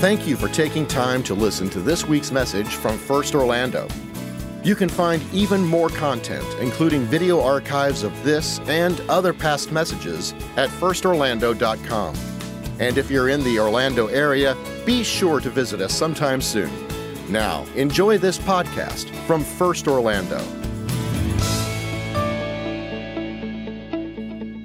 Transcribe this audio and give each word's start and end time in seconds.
Thank 0.00 0.28
you 0.28 0.36
for 0.36 0.46
taking 0.46 0.86
time 0.86 1.24
to 1.24 1.34
listen 1.34 1.68
to 1.70 1.80
this 1.80 2.06
week's 2.06 2.30
message 2.30 2.68
from 2.68 2.96
First 2.96 3.34
Orlando. 3.34 3.88
You 4.62 4.76
can 4.76 4.88
find 4.88 5.20
even 5.32 5.64
more 5.64 5.88
content, 5.88 6.46
including 6.60 7.02
video 7.02 7.40
archives 7.40 8.04
of 8.04 8.12
this 8.22 8.60
and 8.68 9.00
other 9.08 9.32
past 9.32 9.72
messages, 9.72 10.34
at 10.56 10.70
firstorlando.com. 10.70 12.14
And 12.78 12.96
if 12.96 13.10
you're 13.10 13.28
in 13.28 13.42
the 13.42 13.58
Orlando 13.58 14.06
area, 14.06 14.56
be 14.86 15.02
sure 15.02 15.40
to 15.40 15.50
visit 15.50 15.80
us 15.80 15.94
sometime 15.94 16.40
soon. 16.40 16.70
Now, 17.28 17.66
enjoy 17.74 18.18
this 18.18 18.38
podcast 18.38 19.10
from 19.26 19.42
First 19.42 19.88
Orlando. 19.88 20.38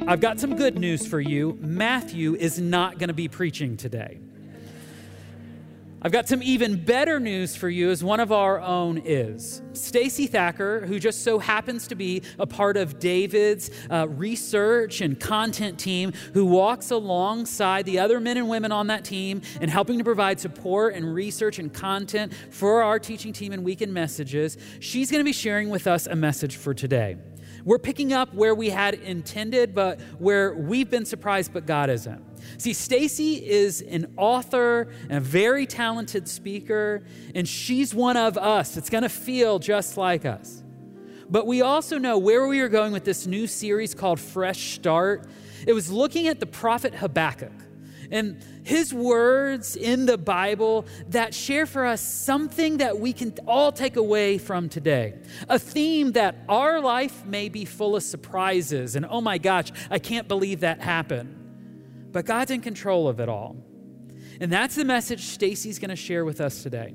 I've 0.07 0.21
got 0.21 0.39
some 0.39 0.55
good 0.55 0.77
news 0.77 1.07
for 1.07 1.19
you. 1.19 1.57
Matthew 1.59 2.35
is 2.35 2.59
not 2.59 2.99
going 2.99 3.07
to 3.07 3.15
be 3.15 3.27
preaching 3.27 3.77
today. 3.77 4.22
I've 6.05 6.11
got 6.11 6.27
some 6.27 6.43
even 6.43 6.83
better 6.83 7.17
news 7.17 7.55
for 7.55 7.69
you 7.69 7.89
as 7.89 8.03
one 8.03 8.19
of 8.19 8.33
our 8.33 8.59
own 8.59 8.97
is. 9.05 9.61
Stacy 9.71 10.27
Thacker, 10.27 10.85
who 10.85 10.99
just 10.99 11.23
so 11.23 11.39
happens 11.39 11.87
to 11.87 11.95
be 11.95 12.23
a 12.37 12.45
part 12.45 12.75
of 12.75 12.99
David's 12.99 13.71
uh, 13.89 14.09
research 14.09 14.99
and 14.99 15.17
content 15.17 15.79
team, 15.79 16.11
who 16.33 16.45
walks 16.45 16.91
alongside 16.91 17.85
the 17.85 17.99
other 17.99 18.19
men 18.19 18.35
and 18.35 18.49
women 18.49 18.73
on 18.73 18.87
that 18.87 19.05
team 19.05 19.41
and 19.61 19.71
helping 19.71 19.97
to 19.97 20.03
provide 20.03 20.41
support 20.41 20.93
and 20.93 21.13
research 21.13 21.57
and 21.57 21.73
content 21.73 22.33
for 22.49 22.83
our 22.83 22.99
teaching 22.99 23.31
team 23.31 23.53
and 23.53 23.63
weekend 23.63 23.93
messages, 23.93 24.57
she's 24.81 25.09
going 25.09 25.21
to 25.21 25.25
be 25.25 25.31
sharing 25.31 25.69
with 25.69 25.87
us 25.87 26.05
a 26.05 26.15
message 26.17 26.57
for 26.57 26.73
today. 26.73 27.15
We're 27.65 27.79
picking 27.79 28.11
up 28.11 28.33
where 28.33 28.53
we 28.53 28.69
had 28.69 28.95
intended, 28.95 29.73
but 29.73 30.01
where 30.19 30.53
we've 30.53 30.89
been 30.89 31.05
surprised, 31.05 31.53
but 31.53 31.65
God 31.65 31.89
isn't. 31.89 32.21
See, 32.57 32.73
Stacy 32.73 33.35
is 33.35 33.81
an 33.81 34.13
author 34.17 34.89
and 35.03 35.17
a 35.17 35.21
very 35.21 35.65
talented 35.65 36.27
speaker, 36.27 37.03
and 37.33 37.47
she's 37.47 37.95
one 37.95 38.17
of 38.17 38.37
us. 38.37 38.75
It's 38.75 38.89
going 38.89 39.03
to 39.03 39.09
feel 39.09 39.59
just 39.59 39.97
like 39.97 40.25
us. 40.25 40.63
But 41.29 41.47
we 41.47 41.61
also 41.61 41.97
know 41.97 42.17
where 42.17 42.47
we 42.47 42.59
are 42.59 42.69
going 42.69 42.91
with 42.91 43.05
this 43.05 43.25
new 43.25 43.47
series 43.47 43.93
called 43.95 44.19
Fresh 44.19 44.75
Start. 44.75 45.25
It 45.65 45.73
was 45.73 45.89
looking 45.89 46.27
at 46.27 46.39
the 46.39 46.45
prophet 46.45 46.93
Habakkuk 46.93 47.62
and 48.13 48.39
his 48.63 48.93
words 48.93 49.75
in 49.75 50.05
the 50.05 50.19
Bible 50.19 50.85
that 51.09 51.33
share 51.33 51.65
for 51.65 51.85
us 51.85 51.99
something 51.99 52.77
that 52.77 52.99
we 52.99 53.11
can 53.11 53.33
all 53.47 53.71
take 53.71 53.95
away 53.95 54.37
from 54.37 54.69
today. 54.69 55.15
A 55.49 55.57
theme 55.57 56.11
that 56.13 56.35
our 56.47 56.79
life 56.79 57.25
may 57.25 57.49
be 57.49 57.65
full 57.65 57.95
of 57.95 58.03
surprises 58.03 58.95
and 58.95 59.05
oh 59.09 59.19
my 59.19 59.39
gosh, 59.39 59.71
I 59.89 59.97
can't 59.97 60.27
believe 60.27 60.59
that 60.59 60.79
happened. 60.79 61.39
But 62.11 62.25
God's 62.25 62.51
in 62.51 62.61
control 62.61 63.07
of 63.07 63.19
it 63.19 63.27
all. 63.27 63.57
And 64.39 64.51
that's 64.51 64.75
the 64.75 64.85
message 64.85 65.25
Stacy's 65.25 65.79
going 65.79 65.89
to 65.89 65.95
share 65.95 66.23
with 66.23 66.39
us 66.39 66.61
today. 66.61 66.93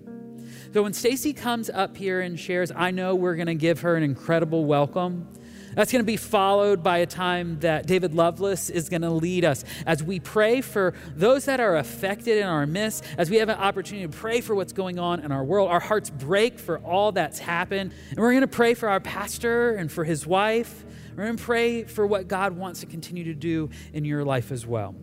So 0.72 0.84
when 0.84 0.92
Stacy 0.92 1.32
comes 1.32 1.68
up 1.68 1.96
here 1.96 2.20
and 2.20 2.38
shares, 2.38 2.70
I 2.74 2.92
know 2.92 3.16
we're 3.16 3.34
going 3.34 3.46
to 3.46 3.54
give 3.56 3.80
her 3.80 3.96
an 3.96 4.04
incredible 4.04 4.66
welcome. 4.66 5.26
That's 5.74 5.92
going 5.92 6.02
to 6.02 6.06
be 6.06 6.16
followed 6.16 6.82
by 6.82 6.98
a 6.98 7.06
time 7.06 7.60
that 7.60 7.86
David 7.86 8.14
Lovelace 8.14 8.70
is 8.70 8.88
going 8.88 9.02
to 9.02 9.10
lead 9.10 9.44
us 9.44 9.64
as 9.86 10.02
we 10.02 10.20
pray 10.20 10.60
for 10.60 10.94
those 11.14 11.44
that 11.44 11.60
are 11.60 11.76
affected 11.76 12.38
in 12.38 12.46
our 12.46 12.66
midst, 12.66 13.04
as 13.16 13.30
we 13.30 13.36
have 13.36 13.48
an 13.48 13.58
opportunity 13.58 14.06
to 14.06 14.16
pray 14.16 14.40
for 14.40 14.54
what's 14.54 14.72
going 14.72 14.98
on 14.98 15.20
in 15.20 15.32
our 15.32 15.44
world. 15.44 15.70
Our 15.70 15.80
hearts 15.80 16.10
break 16.10 16.58
for 16.58 16.78
all 16.78 17.12
that's 17.12 17.38
happened. 17.38 17.92
And 18.10 18.18
we're 18.18 18.32
going 18.32 18.40
to 18.42 18.48
pray 18.48 18.74
for 18.74 18.88
our 18.88 19.00
pastor 19.00 19.76
and 19.76 19.90
for 19.90 20.04
his 20.04 20.26
wife. 20.26 20.84
We're 21.16 21.24
going 21.24 21.36
to 21.36 21.44
pray 21.44 21.84
for 21.84 22.06
what 22.06 22.28
God 22.28 22.56
wants 22.56 22.80
to 22.80 22.86
continue 22.86 23.24
to 23.24 23.34
do 23.34 23.70
in 23.92 24.04
your 24.04 24.24
life 24.24 24.52
as 24.52 24.66
well. 24.66 24.94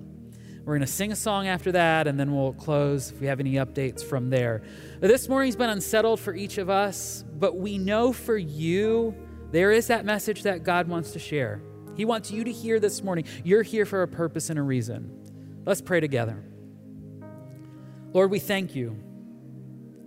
We're 0.64 0.74
going 0.74 0.88
to 0.88 0.88
sing 0.88 1.12
a 1.12 1.16
song 1.16 1.48
after 1.48 1.74
that, 1.74 2.08
and 2.08 2.20
then 2.20 2.36
we'll 2.36 2.54
close 2.54 3.12
if 3.12 3.22
we 3.22 3.28
have 3.28 3.40
any 3.40 3.54
updates 3.54 4.04
from 4.04 4.32
there. 4.32 4.64
This 5.00 5.30
morning's 5.30 5.56
been 5.56 5.70
unsettled 5.70 6.20
for 6.20 6.34
each 6.34 6.58
of 6.58 6.72
us, 6.72 7.24
but 7.38 7.58
we 7.58 7.78
know 7.78 8.12
for 8.12 8.36
you, 8.36 9.14
there 9.52 9.72
is 9.72 9.88
that 9.88 10.06
message 10.06 10.44
that 10.44 10.64
God 10.64 10.88
wants 10.88 11.12
to 11.12 11.20
share. 11.20 11.62
He 11.96 12.06
wants 12.06 12.32
you 12.32 12.44
to 12.44 12.52
hear 12.52 12.80
this 12.80 13.04
morning. 13.04 13.26
You're 13.44 13.64
here 13.64 13.86
for 13.86 14.02
a 14.02 14.08
purpose 14.08 14.50
and 14.50 14.60
a 14.60 14.62
reason. 14.62 15.12
Let's 15.66 15.82
pray 15.82 16.00
together. 16.00 16.44
Lord, 18.14 18.32
we 18.32 18.40
thank 18.40 18.76
you. 18.76 18.98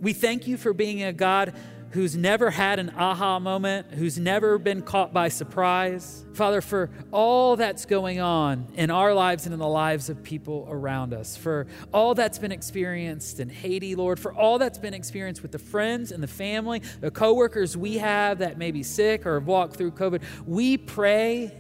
We 0.01 0.13
thank 0.13 0.47
you 0.47 0.57
for 0.57 0.73
being 0.73 1.03
a 1.03 1.13
God 1.13 1.55
who's 1.91 2.17
never 2.17 2.51
had 2.51 2.79
an 2.79 2.91
aha 2.97 3.39
moment, 3.39 3.93
who's 3.93 4.19
never 4.19 4.59
been 4.59 4.83
caught 4.83 5.13
by 5.13 5.29
surprise. 5.29 6.25
Father, 6.35 6.61
for 6.61 6.91
all 7.11 7.57
that's 7.57 7.87
going 7.87 8.21
on 8.21 8.67
in 8.75 8.91
our 8.91 9.15
lives 9.15 9.47
and 9.47 9.53
in 9.53 9.59
the 9.59 9.67
lives 9.67 10.11
of 10.11 10.23
people 10.23 10.67
around 10.71 11.15
us, 11.15 11.37
for 11.37 11.67
all 11.93 12.15
that's 12.15 12.39
been 12.39 12.53
experienced 12.53 13.41
in 13.41 13.49
Haiti, 13.49 13.95
Lord, 13.95 14.21
for 14.21 14.33
all 14.33 14.59
that's 14.59 14.79
been 14.79 14.95
experienced 14.95 15.43
with 15.43 15.53
the 15.53 15.59
friends 15.59 16.13
and 16.13 16.23
the 16.23 16.29
family, 16.29 16.83
the 17.01 17.11
coworkers 17.11 17.77
we 17.77 17.99
have 17.99 18.39
that 18.39 18.59
may 18.59 18.71
be 18.71 18.83
sick 18.83 19.27
or 19.27 19.35
have 19.35 19.47
walked 19.47 19.77
through 19.77 19.93
COVID, 19.93 20.23
we 20.47 20.77
pray, 20.77 21.53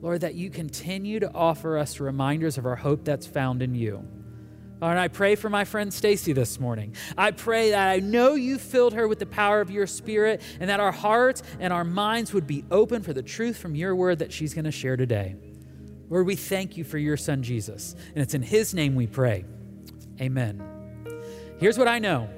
Lord, 0.00 0.20
that 0.20 0.34
you 0.34 0.50
continue 0.50 1.20
to 1.20 1.32
offer 1.34 1.76
us 1.76 1.98
reminders 2.00 2.56
of 2.56 2.66
our 2.66 2.76
hope 2.76 3.04
that's 3.04 3.26
found 3.26 3.62
in 3.62 3.74
you. 3.74 4.06
And 4.90 4.98
I 4.98 5.08
pray 5.08 5.36
for 5.36 5.48
my 5.48 5.64
friend 5.64 5.94
Stacy 5.94 6.32
this 6.32 6.58
morning. 6.58 6.94
I 7.16 7.30
pray 7.30 7.70
that 7.70 7.88
I 7.88 8.00
know 8.00 8.34
you 8.34 8.58
filled 8.58 8.94
her 8.94 9.06
with 9.06 9.20
the 9.20 9.26
power 9.26 9.60
of 9.60 9.70
your 9.70 9.86
spirit 9.86 10.42
and 10.58 10.68
that 10.68 10.80
our 10.80 10.90
hearts 10.90 11.42
and 11.60 11.72
our 11.72 11.84
minds 11.84 12.34
would 12.34 12.48
be 12.48 12.64
open 12.70 13.02
for 13.02 13.12
the 13.12 13.22
truth 13.22 13.56
from 13.56 13.76
your 13.76 13.94
word 13.94 14.18
that 14.18 14.32
she's 14.32 14.54
going 14.54 14.64
to 14.64 14.72
share 14.72 14.96
today. 14.96 15.36
Lord, 16.10 16.26
we 16.26 16.34
thank 16.34 16.76
you 16.76 16.84
for 16.84 16.98
your 16.98 17.16
son 17.16 17.42
Jesus. 17.42 17.94
And 18.14 18.18
it's 18.18 18.34
in 18.34 18.42
his 18.42 18.74
name 18.74 18.96
we 18.96 19.06
pray. 19.06 19.44
Amen. 20.20 20.62
Here's 21.58 21.78
what 21.78 21.88
I 21.88 22.00
know. 22.00 22.28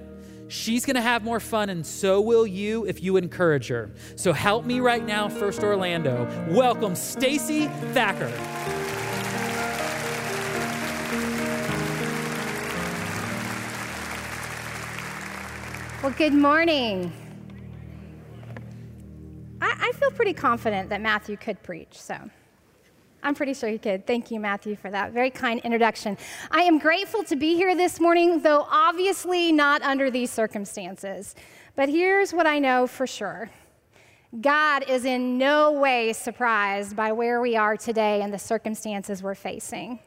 She's 0.49 0.85
going 0.85 0.97
to 0.97 1.03
have 1.03 1.25
more 1.25 1.41
fun, 1.41 1.71
and 1.71 1.85
so 1.85 2.21
will 2.21 2.47
you 2.47 2.85
if 2.85 3.03
you 3.03 3.17
encourage 3.17 3.69
her. 3.69 3.91
So 4.17 4.35
help 4.35 4.67
me 4.67 4.81
right 4.81 5.05
now, 5.05 5.31
First 5.31 5.65
Orlando. 5.65 6.29
Welcome, 6.51 6.95
Stacy 6.95 7.69
Thacker. 7.95 8.31
Well, 16.05 16.13
good 16.19 16.35
morning. 16.35 17.11
I, 19.63 19.89
I, 19.89 19.93
feel 19.93 20.11
pretty 20.11 20.35
confident 20.35 20.91
that 20.91 21.01
Matthew 21.01 21.39
could 21.39 21.63
preach, 21.63 21.99
so 21.99 22.19
I'm 23.23 23.35
pretty 23.35 23.55
sure 23.55 23.71
he 23.71 23.79
could. 23.79 24.07
Thank 24.07 24.31
you, 24.31 24.39
Matthew, 24.39 24.77
for 24.77 24.91
that 24.91 25.13
very 25.13 25.31
kind 25.31 25.61
introduction. 25.61 26.19
I 26.51 26.65
am 26.65 26.79
grateful 26.79 27.25
to 27.25 27.37
be 27.37 27.55
here 27.55 27.75
this 27.75 28.01
morning, 28.01 28.41
though 28.41 28.67
obviously 28.71 29.51
not 29.51 29.81
under 29.81 30.11
these 30.11 30.31
circumstances. 30.31 31.35
But 31.75 31.89
here's 31.89 32.35
what 32.35 32.47
I 32.47 32.59
know 32.59 32.87
for 32.87 33.07
sure 33.07 33.49
God 34.43 34.85
is 34.87 35.07
in 35.07 35.39
no 35.39 35.73
way 35.73 36.13
surprised 36.13 36.95
by 36.95 37.13
where 37.13 37.41
we 37.41 37.57
are 37.57 37.79
today 37.79 38.21
and 38.21 38.31
the 38.31 38.39
circumstances 38.39 39.23
we're 39.23 39.35
facing. 39.35 40.01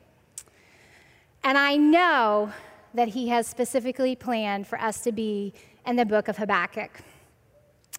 And 1.44 1.58
I 1.58 1.76
know 1.76 2.54
that 2.94 3.08
He 3.08 3.30
has 3.30 3.48
specifically 3.48 4.16
planned 4.16 4.68
for 4.68 4.80
us 4.80 5.02
to 5.02 5.12
be 5.12 5.54
and 5.88 5.98
the 5.98 6.06
book 6.06 6.28
of 6.28 6.38
Habakkuk. 6.38 6.92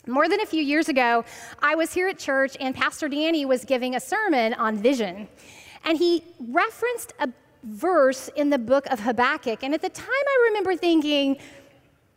More 0.06 0.28
than 0.28 0.40
a 0.40 0.46
few 0.46 0.62
years 0.62 0.88
ago, 0.88 1.24
I 1.60 1.74
was 1.74 1.92
here 1.92 2.06
at 2.08 2.18
church 2.18 2.56
and 2.60 2.74
Pastor 2.74 3.08
Danny 3.08 3.44
was 3.44 3.64
giving 3.64 3.96
a 3.96 4.00
sermon 4.00 4.54
on 4.54 4.76
vision. 4.76 5.26
And 5.84 5.98
he 5.98 6.22
referenced 6.38 7.14
a 7.18 7.28
verse 7.64 8.28
in 8.36 8.50
the 8.50 8.58
book 8.58 8.86
of 8.86 9.00
Habakkuk. 9.00 9.64
And 9.64 9.74
at 9.74 9.82
the 9.82 9.88
time, 9.88 10.06
I 10.08 10.48
remember 10.48 10.76
thinking, 10.76 11.36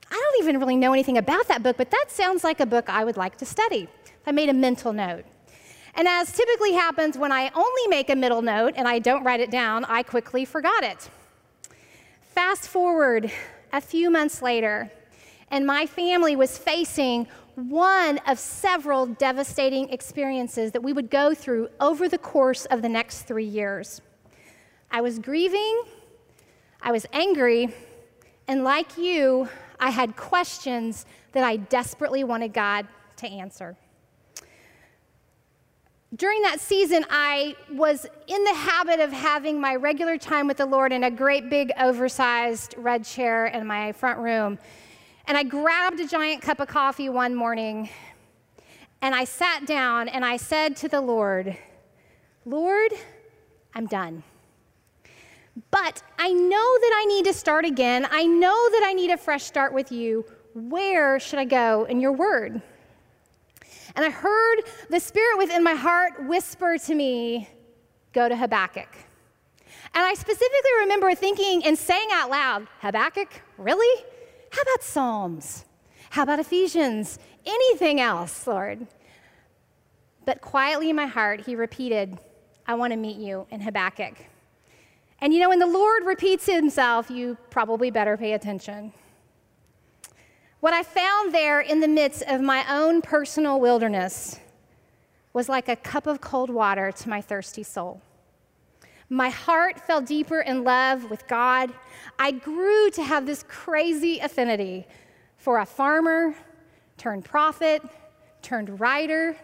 I 0.09 0.13
don't 0.13 0.43
even 0.43 0.59
really 0.59 0.75
know 0.75 0.93
anything 0.93 1.17
about 1.17 1.47
that 1.47 1.63
book, 1.63 1.77
but 1.77 1.89
that 1.89 2.05
sounds 2.09 2.43
like 2.43 2.59
a 2.59 2.65
book 2.65 2.89
I 2.89 3.03
would 3.03 3.17
like 3.17 3.37
to 3.37 3.45
study. 3.45 3.87
I 4.27 4.31
made 4.31 4.49
a 4.49 4.53
mental 4.53 4.93
note. 4.93 5.25
And 5.95 6.07
as 6.07 6.31
typically 6.31 6.73
happens 6.73 7.17
when 7.17 7.31
I 7.31 7.49
only 7.55 7.87
make 7.87 8.09
a 8.09 8.15
middle 8.15 8.41
note 8.41 8.73
and 8.75 8.87
I 8.87 8.99
don't 8.99 9.23
write 9.23 9.39
it 9.39 9.51
down, 9.51 9.85
I 9.85 10.03
quickly 10.03 10.45
forgot 10.45 10.83
it. 10.83 11.09
Fast 12.21 12.67
forward 12.67 13.31
a 13.73 13.81
few 13.81 14.09
months 14.09 14.41
later, 14.41 14.89
and 15.51 15.65
my 15.65 15.85
family 15.85 16.35
was 16.35 16.57
facing 16.57 17.27
one 17.55 18.17
of 18.19 18.39
several 18.39 19.05
devastating 19.05 19.89
experiences 19.89 20.71
that 20.71 20.81
we 20.81 20.93
would 20.93 21.09
go 21.09 21.33
through 21.33 21.69
over 21.79 22.07
the 22.07 22.17
course 22.17 22.65
of 22.65 22.81
the 22.81 22.89
next 22.89 23.23
three 23.23 23.45
years. 23.45 24.01
I 24.89 25.01
was 25.01 25.19
grieving, 25.19 25.83
I 26.81 26.91
was 26.91 27.05
angry, 27.11 27.69
and 28.47 28.63
like 28.63 28.97
you, 28.97 29.49
I 29.79 29.89
had 29.89 30.15
questions 30.15 31.05
that 31.33 31.43
I 31.43 31.57
desperately 31.57 32.23
wanted 32.23 32.53
God 32.53 32.87
to 33.17 33.27
answer. 33.27 33.75
During 36.15 36.41
that 36.41 36.59
season, 36.59 37.05
I 37.09 37.55
was 37.71 38.05
in 38.27 38.43
the 38.43 38.53
habit 38.53 38.99
of 38.99 39.11
having 39.13 39.61
my 39.61 39.75
regular 39.75 40.17
time 40.17 40.47
with 40.47 40.57
the 40.57 40.65
Lord 40.65 40.91
in 40.91 41.05
a 41.05 41.11
great 41.11 41.49
big 41.49 41.71
oversized 41.79 42.75
red 42.77 43.05
chair 43.05 43.47
in 43.47 43.65
my 43.65 43.93
front 43.93 44.19
room. 44.19 44.59
And 45.31 45.37
I 45.37 45.43
grabbed 45.43 46.01
a 46.01 46.05
giant 46.05 46.41
cup 46.41 46.59
of 46.59 46.67
coffee 46.67 47.07
one 47.07 47.33
morning 47.33 47.89
and 49.01 49.15
I 49.15 49.23
sat 49.23 49.65
down 49.65 50.09
and 50.09 50.25
I 50.25 50.35
said 50.35 50.75
to 50.75 50.89
the 50.89 50.99
Lord, 50.99 51.55
Lord, 52.43 52.91
I'm 53.73 53.87
done. 53.87 54.23
But 55.71 56.03
I 56.19 56.33
know 56.33 56.77
that 56.81 56.91
I 56.97 57.05
need 57.07 57.23
to 57.27 57.33
start 57.33 57.63
again. 57.63 58.05
I 58.11 58.25
know 58.25 58.69
that 58.71 58.83
I 58.85 58.91
need 58.91 59.09
a 59.09 59.15
fresh 59.15 59.43
start 59.45 59.73
with 59.73 59.89
you. 59.89 60.25
Where 60.53 61.17
should 61.17 61.39
I 61.39 61.45
go 61.45 61.85
in 61.85 62.01
your 62.01 62.11
word? 62.11 62.61
And 63.95 64.03
I 64.03 64.09
heard 64.09 64.63
the 64.89 64.99
Spirit 64.99 65.37
within 65.37 65.63
my 65.63 65.75
heart 65.75 66.27
whisper 66.27 66.77
to 66.77 66.93
me, 66.93 67.47
Go 68.11 68.27
to 68.27 68.35
Habakkuk. 68.35 68.89
And 69.93 70.05
I 70.05 70.13
specifically 70.13 70.71
remember 70.81 71.15
thinking 71.15 71.63
and 71.63 71.77
saying 71.77 72.09
out 72.11 72.29
loud, 72.29 72.67
Habakkuk, 72.81 73.29
really? 73.57 74.03
How 74.51 74.61
about 74.61 74.83
Psalms? 74.83 75.65
How 76.11 76.23
about 76.23 76.39
Ephesians? 76.39 77.19
Anything 77.45 77.99
else, 77.99 78.45
Lord? 78.45 78.85
But 80.25 80.41
quietly 80.41 80.89
in 80.89 80.95
my 80.95 81.07
heart, 81.07 81.41
he 81.41 81.55
repeated, 81.55 82.19
I 82.67 82.75
want 82.75 82.91
to 82.93 82.97
meet 82.97 83.17
you 83.17 83.47
in 83.49 83.61
Habakkuk. 83.61 84.15
And 85.19 85.33
you 85.33 85.39
know, 85.39 85.49
when 85.49 85.59
the 85.59 85.67
Lord 85.67 86.05
repeats 86.05 86.45
himself, 86.45 87.09
you 87.09 87.37
probably 87.49 87.91
better 87.91 88.17
pay 88.17 88.33
attention. 88.33 88.93
What 90.59 90.73
I 90.73 90.83
found 90.83 91.33
there 91.33 91.59
in 91.59 91.79
the 91.79 91.87
midst 91.87 92.23
of 92.27 92.41
my 92.41 92.63
own 92.71 93.01
personal 93.01 93.59
wilderness 93.59 94.39
was 95.33 95.49
like 95.49 95.69
a 95.69 95.75
cup 95.75 96.05
of 96.05 96.21
cold 96.21 96.49
water 96.49 96.91
to 96.91 97.09
my 97.09 97.21
thirsty 97.21 97.63
soul. 97.63 98.01
My 99.13 99.27
heart 99.27 99.77
fell 99.77 99.99
deeper 99.99 100.39
in 100.39 100.63
love 100.63 101.09
with 101.09 101.27
God. 101.27 101.73
I 102.17 102.31
grew 102.31 102.89
to 102.91 103.03
have 103.03 103.25
this 103.25 103.43
crazy 103.43 104.19
affinity 104.19 104.87
for 105.35 105.59
a 105.59 105.65
farmer 105.65 106.33
turned 106.95 107.25
prophet, 107.25 107.81
turned 108.41 108.79
writer, 108.79 109.35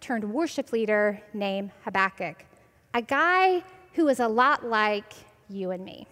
turned 0.00 0.24
worship 0.24 0.72
leader 0.72 1.22
named 1.32 1.70
Habakkuk, 1.84 2.44
a 2.94 3.00
guy 3.00 3.62
who 3.92 4.08
is 4.08 4.18
a 4.18 4.26
lot 4.26 4.64
like 4.66 5.12
you 5.48 5.70
and 5.70 5.84
me. 5.84 6.08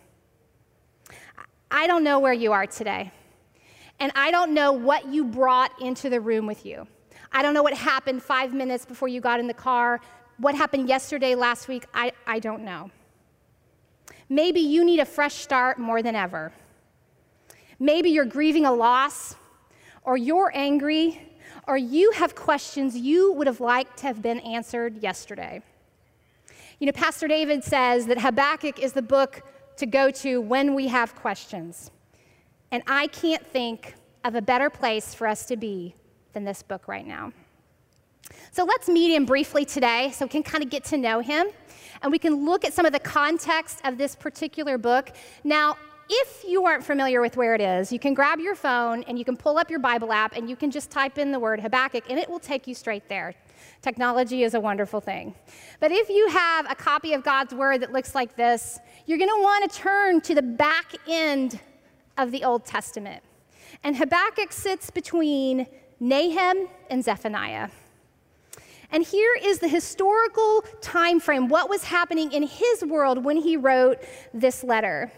I 1.69 1.89
don't 1.89 2.05
know 2.05 2.21
where 2.21 2.33
you 2.33 2.53
are 2.53 2.67
today, 2.67 3.11
and 3.99 4.13
I 4.15 4.31
don't 4.31 4.55
know 4.55 4.71
what 4.71 5.09
you 5.09 5.25
brought 5.25 5.73
into 5.83 6.11
the 6.11 6.21
room 6.21 6.47
with 6.47 6.65
you. 6.65 6.87
I 7.33 7.43
don't 7.43 7.55
know 7.55 7.65
what 7.65 7.75
happened 7.75 8.23
five 8.23 8.55
minutes 8.55 8.85
before 8.85 9.09
you 9.09 9.21
got 9.21 9.41
in 9.41 9.49
the 9.49 9.55
car, 9.55 10.01
what 10.37 10.55
happened 10.55 10.89
yesterday, 10.89 11.35
last 11.35 11.67
week. 11.67 11.87
I, 11.93 12.13
I 12.25 12.39
don't 12.39 12.63
know. 12.65 12.89
Maybe 14.33 14.61
you 14.61 14.85
need 14.85 15.01
a 15.01 15.05
fresh 15.05 15.35
start 15.35 15.77
more 15.79 16.03
than 16.03 16.15
ever. 16.15 16.53
Maybe 17.81 18.11
you're 18.11 18.25
grieving 18.25 18.65
a 18.65 18.73
loss, 18.73 19.35
or 20.05 20.17
you're 20.17 20.53
angry, 20.55 21.21
or 21.67 21.77
you 21.77 22.13
have 22.13 22.37
questions 22.37 22.97
you 22.97 23.33
would 23.33 23.49
have 23.49 23.61
liked 23.61 23.99
to 23.99 24.07
have 24.07 24.23
been 24.23 24.39
answered 24.41 25.03
yesterday. 25.03 25.63
You 26.79 26.87
know, 26.87 26.93
Pastor 26.93 27.27
David 27.27 27.65
says 27.65 28.07
that 28.07 28.21
Habakkuk 28.21 28.79
is 28.79 28.93
the 28.93 29.03
book 29.03 29.43
to 29.77 29.87
go 29.87 30.11
to 30.13 30.41
when 30.41 30.75
we 30.75 30.87
have 30.89 31.15
questions. 31.17 31.91
And 32.71 32.85
I 32.87 33.09
can't 33.09 33.45
think 33.45 33.95
of 34.25 34.37
a 34.37 34.43
better 34.43 34.71
place 34.71 35.13
for 35.13 35.27
us 35.27 35.45
to 35.47 35.57
be 35.57 35.95
than 36.35 36.45
this 36.45 36.63
book 36.63 36.87
right 36.87 37.07
now. 37.07 37.33
So 38.53 38.65
let's 38.65 38.89
meet 38.89 39.15
him 39.15 39.27
briefly 39.27 39.65
today 39.65 40.11
so 40.13 40.25
we 40.25 40.29
can 40.29 40.43
kind 40.43 40.65
of 40.65 40.71
get 40.71 40.85
to 40.87 40.97
know 40.97 41.21
him 41.21 41.49
and 42.03 42.11
we 42.11 42.19
can 42.19 42.45
look 42.45 42.65
at 42.65 42.73
some 42.73 42.87
of 42.87 42.93
the 42.93 42.99
context 42.99 43.81
of 43.85 43.99
this 43.99 44.15
particular 44.15 44.79
book. 44.79 45.11
Now, 45.45 45.77
if 46.09 46.45
you 46.47 46.65
aren't 46.65 46.83
familiar 46.83 47.21
with 47.21 47.37
where 47.37 47.55
it 47.55 47.61
is, 47.61 47.93
you 47.93 48.01
can 48.01 48.15
grab 48.15 48.41
your 48.41 48.57
phone 48.57 49.05
and 49.05 49.17
you 49.17 49.25
can 49.25 49.37
pull 49.37 49.59
up 49.59 49.71
your 49.71 49.79
Bible 49.79 50.13
app 50.13 50.35
and 50.35 50.51
you 50.51 50.57
can 50.57 50.71
just 50.71 50.91
type 50.91 51.19
in 51.19 51.31
the 51.31 51.39
word 51.39 51.61
Habakkuk 51.61 52.05
and 52.11 52.19
it 52.19 52.29
will 52.29 52.41
take 52.41 52.67
you 52.67 52.75
straight 52.75 53.09
there. 53.09 53.35
Technology 53.81 54.43
is 54.43 54.55
a 54.55 54.61
wonderful 54.61 55.01
thing. 55.01 55.35
But 55.79 55.93
if 55.93 56.09
you 56.09 56.29
have 56.29 56.69
a 56.69 56.75
copy 56.75 57.13
of 57.13 57.23
God's 57.23 57.55
word 57.55 57.81
that 57.83 57.93
looks 57.93 58.15
like 58.15 58.35
this, 58.35 58.81
you're 59.07 59.19
going 59.19 59.31
to 59.31 59.41
want 59.41 59.71
to 59.71 59.79
turn 59.79 60.21
to 60.23 60.35
the 60.35 60.43
back 60.43 60.95
end 61.09 61.61
of 62.19 62.33
the 62.33 62.43
Old 62.43 62.67
Testament. 62.67 63.23
And 63.85 63.97
Habakkuk 63.97 64.53
sits 64.53 64.91
between 64.91 65.67
Nahum 66.01 66.69
and 66.91 67.05
Zephaniah. 67.05 67.69
And 68.93 69.05
here 69.05 69.37
is 69.41 69.61
the 69.61 69.69
historical 69.69 70.63
time 70.81 71.21
frame, 71.21 71.49
what 71.49 71.71
was 71.71 71.85
happening 71.85 72.33
in 72.33 72.43
his 72.43 72.85
world 72.85 73.25
when 73.25 73.37
he 73.37 73.57
wrote 73.57 73.99
this 74.35 74.65
letter. 74.65 75.13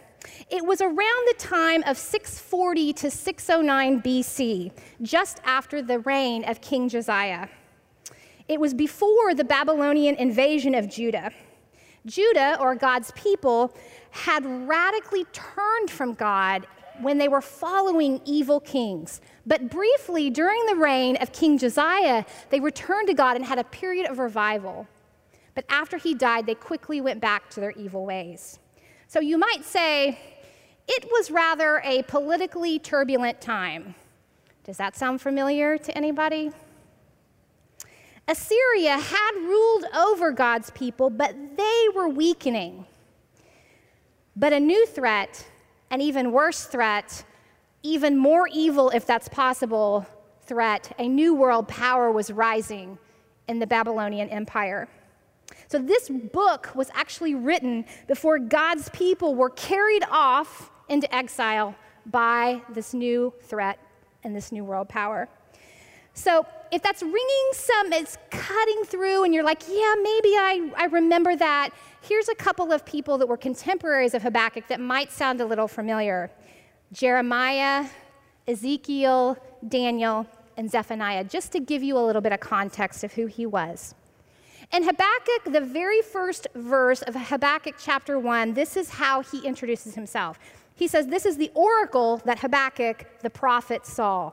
It 0.50 0.64
was 0.64 0.80
around 0.80 0.98
the 0.98 1.34
time 1.38 1.82
of 1.84 1.96
640 1.96 2.92
to 2.92 3.10
609 3.10 4.02
BC, 4.02 4.72
just 5.00 5.40
after 5.44 5.82
the 5.82 5.98
reign 6.00 6.44
of 6.44 6.60
King 6.60 6.88
Josiah. 6.88 7.48
It 8.48 8.60
was 8.60 8.74
before 8.74 9.34
the 9.34 9.44
Babylonian 9.44 10.16
invasion 10.16 10.74
of 10.74 10.88
Judah. 10.88 11.30
Judah, 12.04 12.58
or 12.60 12.74
God's 12.74 13.12
people, 13.12 13.74
had 14.10 14.44
radically 14.68 15.24
turned 15.32 15.90
from 15.90 16.14
God 16.14 16.66
when 17.00 17.18
they 17.18 17.28
were 17.28 17.40
following 17.40 18.20
evil 18.24 18.60
kings. 18.60 19.20
But 19.46 19.70
briefly, 19.70 20.30
during 20.30 20.64
the 20.66 20.76
reign 20.76 21.16
of 21.16 21.32
King 21.32 21.58
Josiah, 21.58 22.24
they 22.50 22.60
returned 22.60 23.08
to 23.08 23.14
God 23.14 23.36
and 23.36 23.44
had 23.44 23.58
a 23.58 23.64
period 23.64 24.08
of 24.08 24.18
revival. 24.18 24.86
But 25.54 25.64
after 25.68 25.96
he 25.96 26.14
died, 26.14 26.46
they 26.46 26.54
quickly 26.54 27.00
went 27.00 27.20
back 27.20 27.50
to 27.50 27.60
their 27.60 27.72
evil 27.72 28.06
ways. 28.06 28.58
So 29.08 29.20
you 29.20 29.36
might 29.36 29.64
say 29.64 30.18
it 30.88 31.04
was 31.10 31.30
rather 31.30 31.82
a 31.84 32.02
politically 32.04 32.78
turbulent 32.78 33.40
time. 33.40 33.94
Does 34.64 34.76
that 34.76 34.96
sound 34.96 35.20
familiar 35.20 35.76
to 35.76 35.96
anybody? 35.96 36.52
Assyria 38.28 38.96
had 38.98 39.32
ruled 39.34 39.84
over 39.94 40.30
God's 40.30 40.70
people, 40.70 41.10
but 41.10 41.34
they 41.56 41.86
were 41.94 42.08
weakening. 42.08 42.86
But 44.36 44.52
a 44.52 44.60
new 44.60 44.86
threat, 44.86 45.44
an 45.90 46.00
even 46.00 46.32
worse 46.32 46.64
threat, 46.64 47.24
even 47.82 48.16
more 48.16 48.48
evil, 48.52 48.90
if 48.90 49.06
that's 49.06 49.28
possible, 49.28 50.06
threat, 50.42 50.94
a 50.98 51.08
new 51.08 51.34
world 51.34 51.68
power 51.68 52.10
was 52.10 52.30
rising 52.30 52.98
in 53.48 53.58
the 53.58 53.66
Babylonian 53.66 54.28
Empire. 54.28 54.88
So, 55.68 55.78
this 55.78 56.08
book 56.08 56.70
was 56.74 56.90
actually 56.94 57.34
written 57.34 57.84
before 58.06 58.38
God's 58.38 58.88
people 58.90 59.34
were 59.34 59.50
carried 59.50 60.04
off 60.10 60.70
into 60.88 61.12
exile 61.14 61.74
by 62.06 62.62
this 62.68 62.94
new 62.94 63.32
threat 63.42 63.78
and 64.24 64.34
this 64.34 64.52
new 64.52 64.64
world 64.64 64.88
power. 64.88 65.28
So, 66.14 66.46
if 66.70 66.82
that's 66.82 67.02
ringing 67.02 67.48
some, 67.52 67.92
it's 67.92 68.16
cutting 68.30 68.84
through, 68.84 69.24
and 69.24 69.34
you're 69.34 69.44
like, 69.44 69.62
yeah, 69.68 69.94
maybe 70.02 70.28
I, 70.30 70.70
I 70.76 70.84
remember 70.86 71.36
that, 71.36 71.70
here's 72.02 72.28
a 72.28 72.34
couple 72.34 72.72
of 72.72 72.84
people 72.84 73.18
that 73.18 73.26
were 73.26 73.36
contemporaries 73.36 74.14
of 74.14 74.22
Habakkuk 74.22 74.68
that 74.68 74.80
might 74.80 75.10
sound 75.10 75.40
a 75.40 75.46
little 75.46 75.68
familiar 75.68 76.30
Jeremiah, 76.92 77.86
Ezekiel, 78.46 79.38
Daniel, 79.66 80.26
and 80.56 80.70
Zephaniah, 80.70 81.24
just 81.24 81.50
to 81.52 81.60
give 81.60 81.82
you 81.82 81.96
a 81.96 82.04
little 82.04 82.20
bit 82.20 82.32
of 82.32 82.40
context 82.40 83.02
of 83.02 83.12
who 83.14 83.26
he 83.26 83.46
was. 83.46 83.94
In 84.72 84.84
Habakkuk, 84.84 85.52
the 85.52 85.60
very 85.60 86.02
first 86.02 86.46
verse 86.54 87.02
of 87.02 87.14
Habakkuk 87.14 87.76
chapter 87.78 88.18
1, 88.18 88.54
this 88.54 88.76
is 88.76 88.90
how 88.90 89.22
he 89.22 89.40
introduces 89.40 89.94
himself. 89.94 90.38
He 90.74 90.86
says, 90.86 91.06
This 91.06 91.26
is 91.26 91.36
the 91.36 91.50
oracle 91.54 92.18
that 92.24 92.38
Habakkuk 92.38 93.20
the 93.20 93.30
prophet 93.30 93.86
saw. 93.86 94.32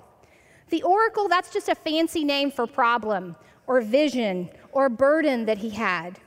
The 0.70 0.84
oracle, 0.84 1.28
that's 1.28 1.52
just 1.52 1.70
a 1.70 1.76
fancy 1.76 2.24
name 2.24 2.52
for 2.52 2.68
problem 2.68 3.36
or 3.68 3.82
vision 3.82 4.50
or 4.72 4.90
burden 4.90 5.46
that 5.46 5.58
he 5.58 5.70
had. 5.70 6.20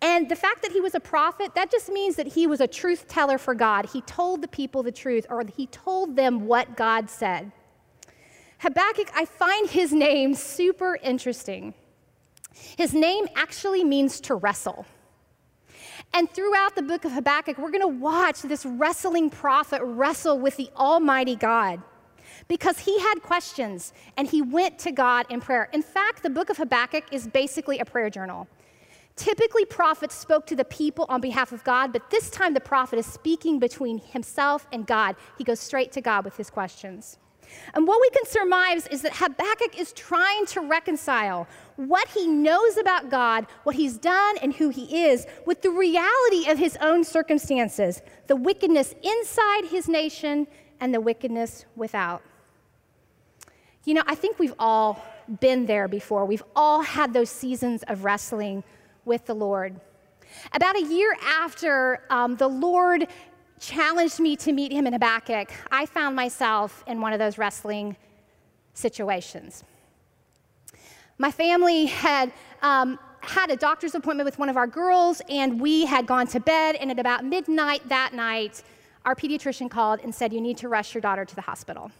And 0.00 0.28
the 0.28 0.36
fact 0.36 0.62
that 0.62 0.72
he 0.72 0.80
was 0.80 0.94
a 0.94 1.00
prophet, 1.00 1.54
that 1.54 1.70
just 1.70 1.88
means 1.88 2.16
that 2.16 2.28
he 2.28 2.46
was 2.46 2.60
a 2.60 2.68
truth 2.68 3.08
teller 3.08 3.36
for 3.36 3.54
God. 3.54 3.86
He 3.86 4.00
told 4.02 4.42
the 4.42 4.48
people 4.48 4.82
the 4.82 4.92
truth, 4.92 5.26
or 5.28 5.42
he 5.56 5.66
told 5.66 6.14
them 6.14 6.46
what 6.46 6.76
God 6.76 7.10
said. 7.10 7.50
Habakkuk, 8.60 9.10
I 9.14 9.24
find 9.24 9.68
his 9.68 9.92
name 9.92 10.34
super 10.34 10.98
interesting. 11.02 11.74
His 12.76 12.94
name 12.94 13.26
actually 13.36 13.84
means 13.84 14.20
to 14.22 14.34
wrestle. 14.34 14.86
And 16.14 16.30
throughout 16.30 16.74
the 16.74 16.82
book 16.82 17.04
of 17.04 17.12
Habakkuk, 17.12 17.58
we're 17.58 17.70
going 17.70 17.82
to 17.82 17.88
watch 17.88 18.42
this 18.42 18.64
wrestling 18.64 19.30
prophet 19.30 19.82
wrestle 19.82 20.38
with 20.38 20.56
the 20.56 20.70
Almighty 20.76 21.36
God 21.36 21.82
because 22.46 22.78
he 22.78 22.98
had 22.98 23.16
questions 23.22 23.92
and 24.16 24.26
he 24.26 24.42
went 24.42 24.78
to 24.80 24.92
God 24.92 25.26
in 25.28 25.40
prayer. 25.40 25.68
In 25.72 25.82
fact, 25.82 26.22
the 26.22 26.30
book 26.30 26.50
of 26.50 26.56
Habakkuk 26.56 27.04
is 27.12 27.26
basically 27.26 27.78
a 27.78 27.84
prayer 27.84 28.10
journal. 28.10 28.48
Typically, 29.18 29.64
prophets 29.64 30.14
spoke 30.14 30.46
to 30.46 30.54
the 30.54 30.64
people 30.64 31.04
on 31.08 31.20
behalf 31.20 31.50
of 31.50 31.64
God, 31.64 31.92
but 31.92 32.08
this 32.08 32.30
time 32.30 32.54
the 32.54 32.60
prophet 32.60 33.00
is 33.00 33.06
speaking 33.06 33.58
between 33.58 33.98
himself 33.98 34.68
and 34.72 34.86
God. 34.86 35.16
He 35.36 35.42
goes 35.42 35.58
straight 35.58 35.90
to 35.92 36.00
God 36.00 36.24
with 36.24 36.36
his 36.36 36.48
questions. 36.50 37.18
And 37.74 37.84
what 37.88 38.00
we 38.00 38.10
can 38.10 38.24
surmise 38.26 38.86
is 38.86 39.02
that 39.02 39.16
Habakkuk 39.16 39.76
is 39.76 39.92
trying 39.92 40.46
to 40.46 40.60
reconcile 40.60 41.48
what 41.74 42.06
he 42.08 42.28
knows 42.28 42.76
about 42.76 43.10
God, 43.10 43.48
what 43.64 43.74
he's 43.74 43.98
done, 43.98 44.36
and 44.38 44.54
who 44.54 44.68
he 44.68 45.06
is 45.06 45.26
with 45.44 45.62
the 45.62 45.70
reality 45.70 46.48
of 46.48 46.56
his 46.56 46.76
own 46.80 47.02
circumstances, 47.02 48.02
the 48.28 48.36
wickedness 48.36 48.94
inside 49.02 49.64
his 49.64 49.88
nation 49.88 50.46
and 50.80 50.94
the 50.94 51.00
wickedness 51.00 51.64
without. 51.74 52.22
You 53.84 53.94
know, 53.94 54.04
I 54.06 54.14
think 54.14 54.38
we've 54.38 54.54
all 54.60 55.04
been 55.40 55.66
there 55.66 55.88
before. 55.88 56.24
We've 56.24 56.44
all 56.54 56.82
had 56.82 57.12
those 57.12 57.30
seasons 57.30 57.82
of 57.88 58.04
wrestling 58.04 58.62
with 59.08 59.26
the 59.26 59.34
Lord. 59.34 59.80
About 60.52 60.76
a 60.76 60.82
year 60.82 61.16
after 61.24 62.02
um, 62.10 62.36
the 62.36 62.46
Lord 62.46 63.08
challenged 63.58 64.20
me 64.20 64.36
to 64.36 64.52
meet 64.52 64.70
him 64.70 64.86
in 64.86 64.92
Habakkuk, 64.92 65.50
I 65.72 65.86
found 65.86 66.14
myself 66.14 66.84
in 66.86 67.00
one 67.00 67.12
of 67.12 67.18
those 67.18 67.38
wrestling 67.38 67.96
situations. 68.74 69.64
My 71.16 71.32
family 71.32 71.86
had 71.86 72.32
um, 72.62 73.00
had 73.20 73.50
a 73.50 73.56
doctor's 73.56 73.94
appointment 73.94 74.26
with 74.26 74.38
one 74.38 74.48
of 74.48 74.56
our 74.56 74.66
girls, 74.66 75.20
and 75.28 75.60
we 75.60 75.84
had 75.86 76.06
gone 76.06 76.26
to 76.28 76.38
bed. 76.38 76.76
And 76.76 76.90
at 76.90 76.98
about 76.98 77.24
midnight 77.24 77.88
that 77.88 78.12
night, 78.12 78.62
our 79.04 79.16
pediatrician 79.16 79.70
called 79.70 80.00
and 80.04 80.14
said, 80.14 80.32
You 80.32 80.40
need 80.40 80.58
to 80.58 80.68
rush 80.68 80.94
your 80.94 81.00
daughter 81.00 81.24
to 81.24 81.34
the 81.34 81.40
hospital. 81.40 81.90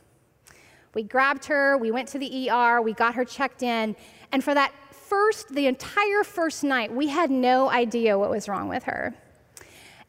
We 0.94 1.02
grabbed 1.02 1.44
her, 1.46 1.76
we 1.76 1.90
went 1.90 2.08
to 2.10 2.18
the 2.18 2.50
ER, 2.50 2.80
we 2.80 2.92
got 2.92 3.14
her 3.14 3.24
checked 3.24 3.62
in, 3.62 3.94
and 4.32 4.42
for 4.42 4.54
that 4.54 4.72
first, 5.08 5.48
the 5.54 5.66
entire 5.66 6.22
first 6.22 6.62
night, 6.62 6.92
we 6.92 7.08
had 7.08 7.30
no 7.30 7.70
idea 7.70 8.18
what 8.18 8.30
was 8.30 8.48
wrong 8.48 8.68
with 8.68 8.84
her. 8.84 9.14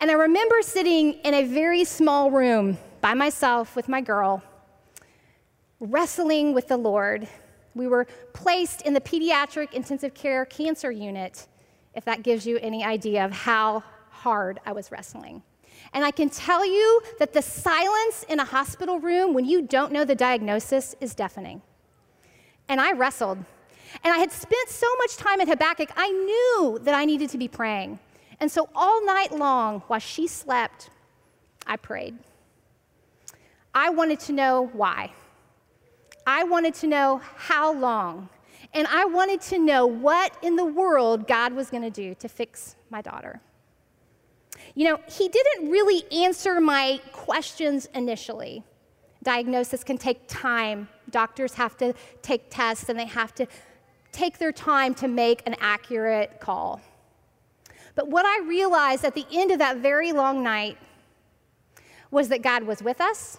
And 0.02 0.12
I 0.12 0.14
remember 0.14 0.62
sitting 0.62 1.14
in 1.26 1.34
a 1.34 1.44
very 1.44 1.84
small 1.84 2.32
room 2.32 2.78
by 3.02 3.14
myself 3.14 3.76
with 3.76 3.88
my 3.88 4.02
girl, 4.02 4.44
wrestling 5.80 6.54
with 6.54 6.68
the 6.68 6.78
Lord. 6.78 7.28
We 7.76 7.88
were 7.88 8.08
placed 8.34 8.82
in 8.82 8.94
the 8.94 9.02
pediatric 9.02 9.74
intensive 9.74 10.14
care 10.14 10.46
cancer 10.46 10.92
unit, 10.92 11.48
if 11.96 12.04
that 12.06 12.24
gives 12.24 12.46
you 12.46 12.58
any 12.60 12.84
idea 12.84 13.24
of 13.24 13.32
how 13.32 13.84
hard 14.10 14.60
I 14.66 14.74
was 14.74 14.92
wrestling. 14.92 15.44
And 15.94 16.04
I 16.04 16.12
can 16.12 16.30
tell 16.30 16.66
you 16.66 17.02
that 17.20 17.34
the 17.34 17.42
silence 17.42 18.26
in 18.28 18.40
a 18.40 18.46
hospital 18.46 19.00
room 19.00 19.34
when 19.34 19.46
you 19.46 19.62
don't 19.62 19.94
know 19.94 20.04
the 20.04 20.16
diagnosis 20.16 20.96
is 21.00 21.16
deafening. 21.16 21.62
And 22.68 22.82
I 22.82 22.92
wrestled. 22.92 23.40
And 24.04 24.14
I 24.14 24.18
had 24.18 24.32
spent 24.32 24.70
so 24.70 24.88
much 24.98 25.18
time 25.18 25.42
at 25.42 25.48
Habakkuk, 25.48 25.92
I 25.96 26.10
knew 26.10 26.80
that 26.84 26.94
I 26.94 27.06
needed 27.06 27.30
to 27.32 27.38
be 27.38 27.48
praying. 27.48 28.00
And 28.40 28.52
so 28.52 28.70
all 28.74 29.06
night 29.06 29.32
long, 29.32 29.82
while 29.88 30.00
she 30.00 30.28
slept, 30.28 30.90
I 31.68 31.76
prayed. 31.76 32.18
I 33.74 33.90
wanted 33.90 34.20
to 34.22 34.34
know 34.34 34.70
why. 34.74 35.12
I 36.26 36.44
wanted 36.44 36.74
to 36.76 36.88
know 36.88 37.22
how 37.36 37.74
long. 37.74 38.30
And 38.74 38.88
I 38.88 39.06
wanted 39.06 39.42
to 39.42 39.60
know 39.60 39.86
what 39.86 40.36
in 40.44 40.56
the 40.56 40.66
world 40.66 41.28
God 41.28 41.54
was 41.54 41.70
going 41.70 41.84
to 41.84 41.90
do 41.90 42.14
to 42.16 42.28
fix 42.28 42.76
my 42.90 43.02
daughter. 43.02 43.42
You 44.76 44.90
know, 44.90 45.00
he 45.10 45.28
didn't 45.28 45.70
really 45.70 46.04
answer 46.12 46.62
my 46.62 47.02
questions 47.12 47.88
initially. 47.96 48.64
Diagnosis 49.24 49.84
can 49.84 49.98
take 49.98 50.28
time. 50.28 50.88
Doctors 51.10 51.54
have 51.56 51.76
to 51.78 51.94
take 52.22 52.46
tests 52.50 52.90
and 52.90 52.98
they 52.98 53.06
have 53.06 53.34
to 53.36 53.48
take 54.12 54.38
their 54.38 54.52
time 54.52 54.94
to 54.96 55.08
make 55.08 55.42
an 55.46 55.56
accurate 55.60 56.40
call. 56.40 56.82
But 57.96 58.08
what 58.08 58.26
I 58.26 58.46
realized 58.48 59.04
at 59.04 59.16
the 59.16 59.26
end 59.32 59.52
of 59.52 59.60
that 59.60 59.78
very 59.78 60.12
long 60.12 60.44
night 60.44 60.78
was 62.12 62.30
that 62.30 62.42
God 62.42 62.64
was 62.64 62.82
with 62.82 63.02
us, 63.02 63.38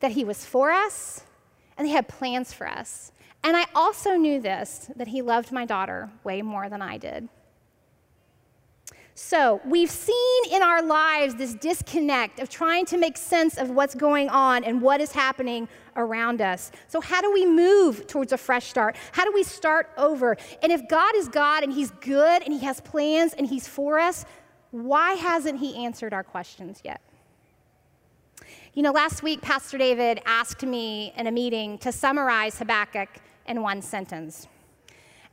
that 0.00 0.12
He 0.12 0.24
was 0.24 0.44
for 0.44 0.70
us, 0.70 1.24
and 1.76 1.86
He 1.86 1.92
had 1.92 2.08
plans 2.08 2.52
for 2.52 2.68
us. 2.68 3.12
And 3.44 3.56
I 3.56 3.66
also 3.74 4.14
knew 4.14 4.40
this 4.40 4.90
that 4.96 5.08
He 5.08 5.22
loved 5.22 5.52
my 5.52 5.64
daughter 5.64 6.10
way 6.24 6.42
more 6.42 6.68
than 6.68 6.82
I 6.82 6.98
did. 6.98 7.28
So, 9.14 9.60
we've 9.66 9.90
seen 9.90 10.42
in 10.50 10.62
our 10.62 10.82
lives 10.82 11.34
this 11.34 11.52
disconnect 11.52 12.40
of 12.40 12.48
trying 12.48 12.86
to 12.86 12.96
make 12.96 13.18
sense 13.18 13.58
of 13.58 13.68
what's 13.68 13.94
going 13.94 14.30
on 14.30 14.64
and 14.64 14.80
what 14.80 15.02
is 15.02 15.12
happening 15.12 15.68
around 15.96 16.40
us. 16.40 16.72
So, 16.88 16.98
how 17.00 17.20
do 17.20 17.30
we 17.30 17.44
move 17.44 18.06
towards 18.06 18.32
a 18.32 18.38
fresh 18.38 18.68
start? 18.68 18.96
How 19.12 19.24
do 19.24 19.32
we 19.34 19.42
start 19.42 19.90
over? 19.98 20.38
And 20.62 20.72
if 20.72 20.88
God 20.88 21.14
is 21.14 21.28
God 21.28 21.62
and 21.62 21.70
He's 21.70 21.90
good 21.90 22.42
and 22.42 22.54
He 22.54 22.60
has 22.60 22.80
plans 22.80 23.34
and 23.34 23.46
He's 23.46 23.68
for 23.68 23.98
us, 23.98 24.24
why 24.70 25.12
hasn't 25.12 25.60
He 25.60 25.84
answered 25.84 26.14
our 26.14 26.24
questions 26.24 26.80
yet? 26.82 27.02
You 28.72 28.82
know, 28.82 28.92
last 28.92 29.22
week, 29.22 29.42
Pastor 29.42 29.76
David 29.76 30.22
asked 30.24 30.62
me 30.62 31.12
in 31.18 31.26
a 31.26 31.30
meeting 31.30 31.76
to 31.78 31.92
summarize 31.92 32.58
Habakkuk 32.58 33.10
in 33.46 33.60
one 33.60 33.82
sentence. 33.82 34.48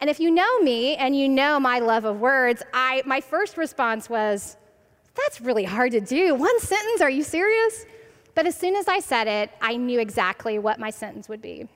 And 0.02 0.10
if 0.10 0.20
you 0.20 0.32
know 0.32 0.60
me 0.60 0.96
and 0.96 1.16
you 1.16 1.28
know 1.28 1.60
my 1.60 1.80
love 1.80 2.06
of 2.06 2.20
words, 2.20 2.64
I, 2.74 3.04
my 3.06 3.22
first 3.22 3.58
response 3.58 4.10
was, 4.10 4.58
That's 5.16 5.42
really 5.42 5.66
hard 5.66 5.92
to 5.92 6.02
do. 6.02 6.36
One 6.36 6.60
sentence? 6.60 7.02
Are 7.02 7.10
you 7.10 7.24
serious? 7.24 7.86
But 8.36 8.48
as 8.48 8.56
soon 8.56 8.76
as 8.76 8.88
I 8.88 9.00
said 9.00 9.28
it, 9.28 9.52
I 9.62 9.76
knew 9.76 10.00
exactly 10.00 10.60
what 10.60 10.80
my 10.80 10.90
sentence 10.90 11.28
would 11.28 11.42
be. 11.42 11.68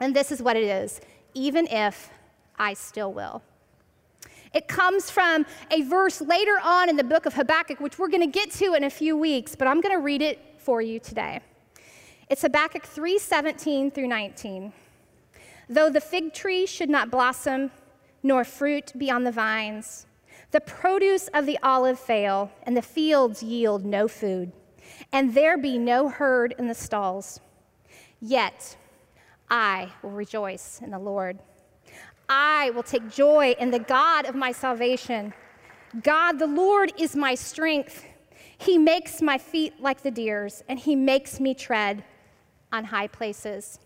And 0.00 0.14
this 0.14 0.30
is 0.30 0.42
what 0.42 0.56
it 0.56 0.64
is 0.64 1.00
even 1.34 1.66
if 1.68 2.10
I 2.58 2.74
still 2.74 3.12
will. 3.12 3.42
It 4.52 4.66
comes 4.66 5.10
from 5.10 5.46
a 5.70 5.82
verse 5.82 6.20
later 6.20 6.58
on 6.62 6.88
in 6.88 6.96
the 6.96 7.04
book 7.04 7.26
of 7.26 7.34
Habakkuk, 7.34 7.80
which 7.80 7.98
we're 7.98 8.08
going 8.08 8.22
to 8.22 8.26
get 8.26 8.50
to 8.52 8.74
in 8.74 8.84
a 8.84 8.90
few 8.90 9.16
weeks, 9.16 9.54
but 9.54 9.68
I'm 9.68 9.80
going 9.80 9.94
to 9.94 10.00
read 10.02 10.22
it 10.22 10.38
for 10.58 10.80
you 10.80 10.98
today. 10.98 11.40
It's 12.30 12.42
Habakkuk 12.42 12.84
3 12.84 13.18
17 13.18 13.90
through 13.90 14.08
19. 14.08 14.72
Though 15.68 15.90
the 15.90 16.00
fig 16.00 16.32
tree 16.32 16.64
should 16.66 16.88
not 16.88 17.10
blossom, 17.10 17.70
nor 18.22 18.44
fruit 18.44 18.92
be 18.96 19.10
on 19.10 19.24
the 19.24 19.32
vines, 19.32 20.06
the 20.50 20.60
produce 20.60 21.28
of 21.28 21.44
the 21.44 21.58
olive 21.62 21.98
fail, 21.98 22.50
and 22.62 22.76
the 22.76 22.82
fields 22.82 23.42
yield 23.42 23.84
no 23.84 24.08
food, 24.08 24.52
and 25.12 25.34
there 25.34 25.58
be 25.58 25.76
no 25.78 26.08
herd 26.08 26.54
in 26.58 26.68
the 26.68 26.74
stalls. 26.74 27.40
Yet 28.20 28.76
I 29.50 29.92
will 30.02 30.10
rejoice 30.10 30.80
in 30.82 30.90
the 30.90 30.98
Lord. 30.98 31.38
I 32.28 32.70
will 32.70 32.82
take 32.82 33.10
joy 33.10 33.54
in 33.58 33.70
the 33.70 33.78
God 33.78 34.26
of 34.26 34.34
my 34.34 34.52
salvation. 34.52 35.32
God, 36.02 36.38
the 36.38 36.46
Lord, 36.46 36.92
is 36.98 37.14
my 37.14 37.34
strength. 37.34 38.04
He 38.58 38.76
makes 38.76 39.22
my 39.22 39.38
feet 39.38 39.74
like 39.80 40.02
the 40.02 40.10
deer's, 40.10 40.62
and 40.68 40.78
he 40.78 40.96
makes 40.96 41.40
me 41.40 41.54
tread 41.54 42.04
on 42.72 42.84
high 42.84 43.06
places. 43.06 43.78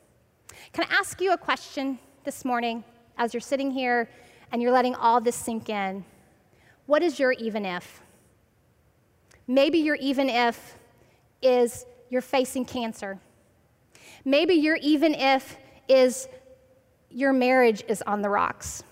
Can 0.73 0.85
I 0.89 0.95
ask 0.95 1.21
you 1.21 1.33
a 1.33 1.37
question 1.37 1.99
this 2.25 2.45
morning 2.45 2.85
as 3.19 3.35
you're 3.35 3.41
sitting 3.41 3.71
here 3.71 4.09
and 4.51 4.61
you're 4.61 4.73
letting 4.73 4.95
all 4.95 5.21
this 5.21 5.37
sink 5.37 5.69
in? 5.69 6.05
What 6.87 7.03
is 7.03 7.19
your 7.19 7.33
even 7.33 7.65
if? 7.65 8.01
Maybe 9.47 9.79
your 9.79 9.97
even 9.97 10.29
if 10.29 10.77
is 11.41 11.85
you're 12.11 12.23
facing 12.23 12.65
cancer. 12.65 13.19
Maybe 14.25 14.55
your 14.55 14.77
even 14.77 15.15
if 15.15 15.57
is 15.89 16.29
your 17.11 17.33
marriage 17.33 17.83
is 17.89 18.03
on 18.03 18.23
the 18.23 18.29
rocks. 18.29 18.83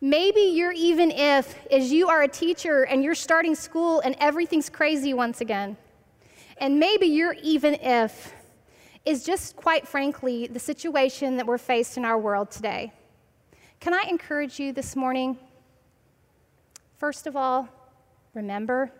Maybe 0.00 0.40
your 0.40 0.72
even 0.72 1.10
if 1.10 1.56
is 1.70 1.92
you 1.92 2.08
are 2.08 2.22
a 2.22 2.28
teacher 2.28 2.84
and 2.84 3.02
you're 3.02 3.14
starting 3.14 3.54
school 3.54 4.00
and 4.00 4.14
everything's 4.20 4.68
crazy 4.68 5.14
once 5.14 5.40
again. 5.40 5.76
And 6.58 6.78
maybe 6.78 7.06
your 7.06 7.34
even 7.42 7.74
if 7.74 8.32
is 9.06 9.24
just 9.24 9.54
quite 9.56 9.86
frankly 9.86 10.48
the 10.48 10.58
situation 10.58 11.36
that 11.36 11.46
we're 11.46 11.56
faced 11.56 11.96
in 11.96 12.04
our 12.04 12.18
world 12.18 12.50
today. 12.50 12.92
Can 13.78 13.94
I 13.94 14.02
encourage 14.08 14.58
you 14.58 14.72
this 14.72 14.96
morning? 14.96 15.38
First 16.98 17.28
of 17.28 17.36
all, 17.36 17.68
remember 18.34 18.90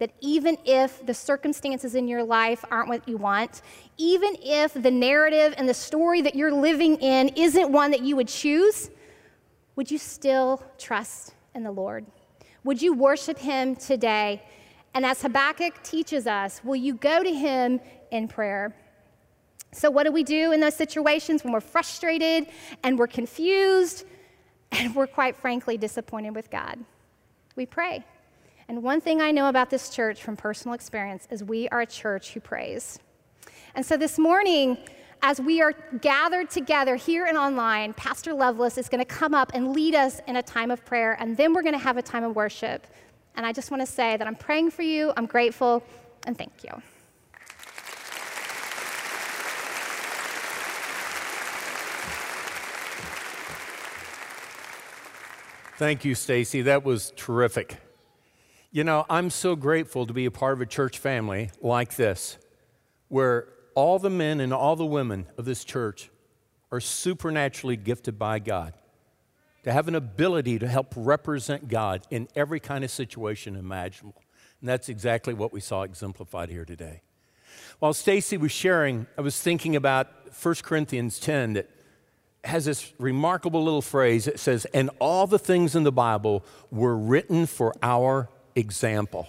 that 0.00 0.10
even 0.20 0.58
if 0.64 1.06
the 1.06 1.14
circumstances 1.14 1.94
in 1.94 2.08
your 2.08 2.24
life 2.24 2.64
aren't 2.72 2.88
what 2.88 3.08
you 3.08 3.16
want, 3.16 3.62
even 3.98 4.34
if 4.42 4.72
the 4.74 4.90
narrative 4.90 5.54
and 5.56 5.68
the 5.68 5.74
story 5.74 6.20
that 6.22 6.34
you're 6.34 6.52
living 6.52 6.96
in 6.96 7.28
isn't 7.36 7.70
one 7.70 7.92
that 7.92 8.02
you 8.02 8.16
would 8.16 8.26
choose, 8.26 8.90
would 9.76 9.90
you 9.92 9.98
still 9.98 10.60
trust 10.76 11.34
in 11.54 11.62
the 11.62 11.70
Lord? 11.70 12.04
Would 12.64 12.82
you 12.82 12.94
worship 12.94 13.38
Him 13.38 13.76
today? 13.76 14.42
And 14.92 15.06
as 15.06 15.22
Habakkuk 15.22 15.82
teaches 15.84 16.26
us, 16.26 16.64
will 16.64 16.76
you 16.76 16.94
go 16.94 17.22
to 17.22 17.32
Him 17.32 17.78
in 18.10 18.26
prayer? 18.26 18.74
So, 19.72 19.90
what 19.90 20.04
do 20.04 20.12
we 20.12 20.22
do 20.22 20.52
in 20.52 20.60
those 20.60 20.76
situations 20.76 21.42
when 21.42 21.52
we're 21.52 21.60
frustrated 21.60 22.46
and 22.82 22.98
we're 22.98 23.06
confused 23.06 24.04
and 24.70 24.94
we're 24.94 25.06
quite 25.06 25.36
frankly 25.36 25.78
disappointed 25.78 26.34
with 26.34 26.50
God? 26.50 26.78
We 27.56 27.66
pray. 27.66 28.04
And 28.68 28.82
one 28.82 29.00
thing 29.00 29.20
I 29.20 29.30
know 29.32 29.48
about 29.48 29.70
this 29.70 29.88
church 29.88 30.22
from 30.22 30.36
personal 30.36 30.74
experience 30.74 31.26
is 31.30 31.42
we 31.42 31.68
are 31.70 31.80
a 31.80 31.86
church 31.86 32.32
who 32.32 32.40
prays. 32.40 32.98
And 33.74 33.84
so 33.84 33.96
this 33.96 34.18
morning, 34.18 34.78
as 35.22 35.40
we 35.40 35.62
are 35.62 35.72
gathered 36.00 36.50
together 36.50 36.96
here 36.96 37.26
and 37.26 37.38
online, 37.38 37.94
Pastor 37.94 38.34
Lovelace 38.34 38.76
is 38.76 38.88
going 38.88 38.98
to 38.98 39.04
come 39.04 39.34
up 39.34 39.52
and 39.54 39.72
lead 39.72 39.94
us 39.94 40.20
in 40.26 40.36
a 40.36 40.42
time 40.42 40.70
of 40.70 40.84
prayer, 40.84 41.16
and 41.18 41.36
then 41.36 41.54
we're 41.54 41.62
going 41.62 41.74
to 41.74 41.78
have 41.78 41.96
a 41.96 42.02
time 42.02 42.24
of 42.24 42.34
worship. 42.36 42.86
And 43.36 43.46
I 43.46 43.52
just 43.52 43.70
want 43.70 43.80
to 43.80 43.86
say 43.86 44.16
that 44.16 44.26
I'm 44.26 44.34
praying 44.34 44.70
for 44.72 44.82
you, 44.82 45.12
I'm 45.16 45.26
grateful, 45.26 45.82
and 46.26 46.36
thank 46.36 46.64
you. 46.64 46.82
Thank 55.82 56.04
you, 56.04 56.14
Stacy. 56.14 56.62
That 56.62 56.84
was 56.84 57.12
terrific. 57.16 57.76
You 58.70 58.84
know, 58.84 59.04
I'm 59.10 59.30
so 59.30 59.56
grateful 59.56 60.06
to 60.06 60.12
be 60.12 60.26
a 60.26 60.30
part 60.30 60.52
of 60.52 60.60
a 60.60 60.66
church 60.66 61.00
family 61.00 61.50
like 61.60 61.96
this, 61.96 62.38
where 63.08 63.48
all 63.74 63.98
the 63.98 64.08
men 64.08 64.38
and 64.38 64.54
all 64.54 64.76
the 64.76 64.86
women 64.86 65.26
of 65.36 65.44
this 65.44 65.64
church 65.64 66.08
are 66.70 66.78
supernaturally 66.78 67.76
gifted 67.76 68.16
by 68.16 68.38
God. 68.38 68.74
to 69.64 69.72
have 69.72 69.88
an 69.88 69.94
ability 69.94 70.58
to 70.58 70.66
help 70.66 70.92
represent 70.96 71.68
God 71.68 72.02
in 72.10 72.28
every 72.34 72.60
kind 72.60 72.84
of 72.84 72.90
situation 72.90 73.56
imaginable. 73.56 74.22
And 74.60 74.68
that's 74.68 74.88
exactly 74.88 75.34
what 75.34 75.52
we 75.52 75.60
saw 75.60 75.82
exemplified 75.82 76.48
here 76.48 76.64
today. 76.64 77.02
While 77.78 77.92
Stacy 77.92 78.36
was 78.36 78.52
sharing, 78.52 79.06
I 79.18 79.20
was 79.20 79.40
thinking 79.40 79.76
about 79.76 80.08
1 80.40 80.54
Corinthians 80.62 81.18
10 81.18 81.54
that 81.54 81.68
has 82.44 82.64
this 82.64 82.92
remarkable 82.98 83.62
little 83.62 83.82
phrase. 83.82 84.26
It 84.26 84.40
says, 84.40 84.64
And 84.74 84.90
all 84.98 85.26
the 85.26 85.38
things 85.38 85.74
in 85.76 85.84
the 85.84 85.92
Bible 85.92 86.44
were 86.70 86.96
written 86.96 87.46
for 87.46 87.74
our 87.82 88.28
example. 88.54 89.28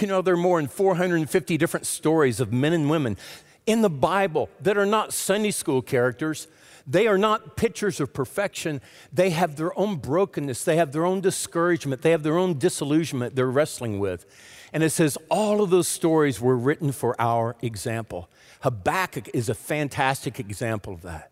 You 0.00 0.08
know, 0.08 0.22
there 0.22 0.34
are 0.34 0.36
more 0.36 0.60
than 0.60 0.68
450 0.68 1.56
different 1.56 1.86
stories 1.86 2.40
of 2.40 2.52
men 2.52 2.72
and 2.72 2.90
women 2.90 3.16
in 3.64 3.82
the 3.82 3.90
Bible 3.90 4.50
that 4.60 4.76
are 4.76 4.86
not 4.86 5.12
Sunday 5.12 5.52
school 5.52 5.82
characters. 5.82 6.48
They 6.86 7.06
are 7.06 7.16
not 7.16 7.56
pictures 7.56 8.00
of 8.00 8.12
perfection. 8.12 8.80
They 9.12 9.30
have 9.30 9.56
their 9.56 9.76
own 9.78 9.96
brokenness. 9.96 10.64
They 10.64 10.76
have 10.76 10.92
their 10.92 11.06
own 11.06 11.20
discouragement. 11.20 12.02
They 12.02 12.10
have 12.10 12.22
their 12.22 12.36
own 12.36 12.58
disillusionment 12.58 13.36
they're 13.36 13.46
wrestling 13.46 13.98
with. 13.98 14.26
And 14.72 14.82
it 14.82 14.90
says 14.90 15.16
all 15.30 15.62
of 15.62 15.70
those 15.70 15.88
stories 15.88 16.40
were 16.40 16.56
written 16.56 16.92
for 16.92 17.18
our 17.20 17.56
example. 17.62 18.28
Habakkuk 18.60 19.30
is 19.32 19.48
a 19.48 19.54
fantastic 19.54 20.40
example 20.40 20.92
of 20.92 21.02
that. 21.02 21.30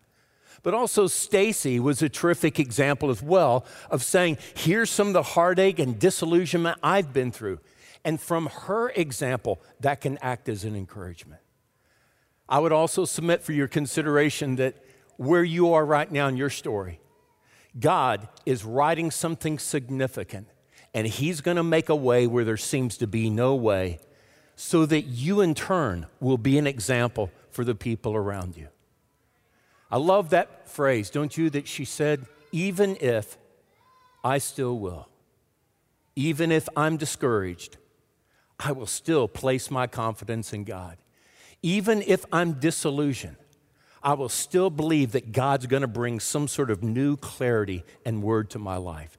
But 0.63 0.73
also, 0.73 1.07
Stacy 1.07 1.79
was 1.79 2.01
a 2.01 2.07
terrific 2.09 2.57
example 2.57 3.09
as 3.09 3.21
well 3.21 3.65
of 3.91 4.01
saying, 4.01 4.37
here's 4.55 4.89
some 4.89 5.07
of 5.07 5.13
the 5.13 5.21
heartache 5.23 5.77
and 5.77 5.99
disillusionment 5.99 6.79
I've 6.81 7.11
been 7.11 7.31
through. 7.31 7.59
And 8.05 8.19
from 8.19 8.47
her 8.47 8.89
example, 8.89 9.61
that 9.81 10.01
can 10.01 10.17
act 10.21 10.47
as 10.47 10.63
an 10.63 10.75
encouragement. 10.75 11.41
I 12.47 12.59
would 12.59 12.71
also 12.71 13.05
submit 13.05 13.43
for 13.43 13.51
your 13.51 13.67
consideration 13.67 14.55
that 14.55 14.75
where 15.17 15.43
you 15.43 15.73
are 15.73 15.85
right 15.85 16.11
now 16.11 16.27
in 16.27 16.37
your 16.37 16.49
story, 16.49 16.99
God 17.79 18.27
is 18.45 18.65
writing 18.65 19.11
something 19.11 19.59
significant, 19.59 20.47
and 20.93 21.07
He's 21.07 21.41
going 21.41 21.57
to 21.57 21.63
make 21.63 21.89
a 21.89 21.95
way 21.95 22.27
where 22.27 22.43
there 22.43 22.57
seems 22.57 22.97
to 22.97 23.07
be 23.07 23.29
no 23.29 23.55
way, 23.55 23.99
so 24.55 24.85
that 24.85 25.03
you 25.03 25.41
in 25.41 25.55
turn 25.55 26.05
will 26.19 26.37
be 26.37 26.57
an 26.57 26.67
example 26.67 27.31
for 27.49 27.63
the 27.63 27.75
people 27.75 28.15
around 28.15 28.55
you. 28.55 28.67
I 29.91 29.97
love 29.97 30.31
that 30.31 30.67
phrase, 30.69 31.09
don't 31.09 31.35
you? 31.37 31.49
That 31.49 31.67
she 31.67 31.85
said, 31.85 32.25
even 32.51 32.97
if 32.99 33.37
I 34.23 34.37
still 34.37 34.79
will, 34.79 35.07
even 36.15 36.51
if 36.51 36.69
I'm 36.75 36.97
discouraged, 36.97 37.77
I 38.59 38.71
will 38.71 38.85
still 38.85 39.27
place 39.27 39.69
my 39.69 39.87
confidence 39.87 40.53
in 40.53 40.63
God. 40.63 40.97
Even 41.61 42.01
if 42.01 42.25
I'm 42.31 42.53
disillusioned, 42.53 43.37
I 44.03 44.13
will 44.13 44.29
still 44.29 44.69
believe 44.69 45.13
that 45.13 45.31
God's 45.31 45.65
going 45.65 45.81
to 45.81 45.87
bring 45.87 46.19
some 46.19 46.47
sort 46.47 46.69
of 46.69 46.83
new 46.83 47.15
clarity 47.15 47.83
and 48.05 48.21
word 48.21 48.49
to 48.51 48.59
my 48.59 48.77
life. 48.77 49.17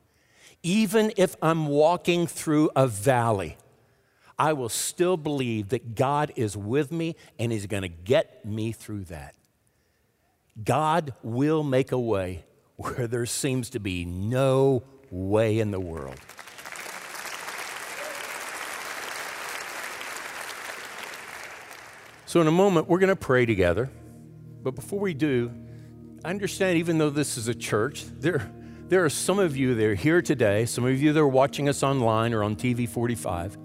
Even 0.62 1.12
if 1.16 1.36
I'm 1.42 1.66
walking 1.66 2.26
through 2.26 2.70
a 2.76 2.86
valley, 2.86 3.56
I 4.38 4.52
will 4.52 4.68
still 4.68 5.16
believe 5.16 5.70
that 5.70 5.94
God 5.94 6.32
is 6.36 6.56
with 6.56 6.92
me 6.92 7.16
and 7.38 7.50
He's 7.52 7.66
going 7.66 7.82
to 7.82 7.88
get 7.88 8.44
me 8.44 8.72
through 8.72 9.04
that. 9.04 9.34
God 10.62 11.14
will 11.22 11.62
make 11.62 11.90
a 11.92 11.98
way 11.98 12.44
where 12.76 13.06
there 13.06 13.26
seems 13.26 13.70
to 13.70 13.80
be 13.80 14.04
no 14.04 14.84
way 15.10 15.58
in 15.58 15.70
the 15.70 15.80
world. 15.80 16.18
So, 22.26 22.40
in 22.40 22.48
a 22.48 22.52
moment, 22.52 22.88
we're 22.88 22.98
going 22.98 23.10
to 23.10 23.16
pray 23.16 23.46
together. 23.46 23.90
But 24.62 24.74
before 24.74 24.98
we 24.98 25.14
do, 25.14 25.52
I 26.24 26.30
understand 26.30 26.78
even 26.78 26.98
though 26.98 27.10
this 27.10 27.36
is 27.36 27.48
a 27.48 27.54
church, 27.54 28.06
there, 28.18 28.50
there 28.88 29.04
are 29.04 29.10
some 29.10 29.38
of 29.38 29.56
you 29.56 29.74
that 29.74 29.84
are 29.84 29.94
here 29.94 30.22
today, 30.22 30.64
some 30.64 30.84
of 30.84 31.00
you 31.00 31.12
that 31.12 31.20
are 31.20 31.28
watching 31.28 31.68
us 31.68 31.82
online 31.82 32.32
or 32.32 32.42
on 32.42 32.56
TV 32.56 32.88
45, 32.88 33.56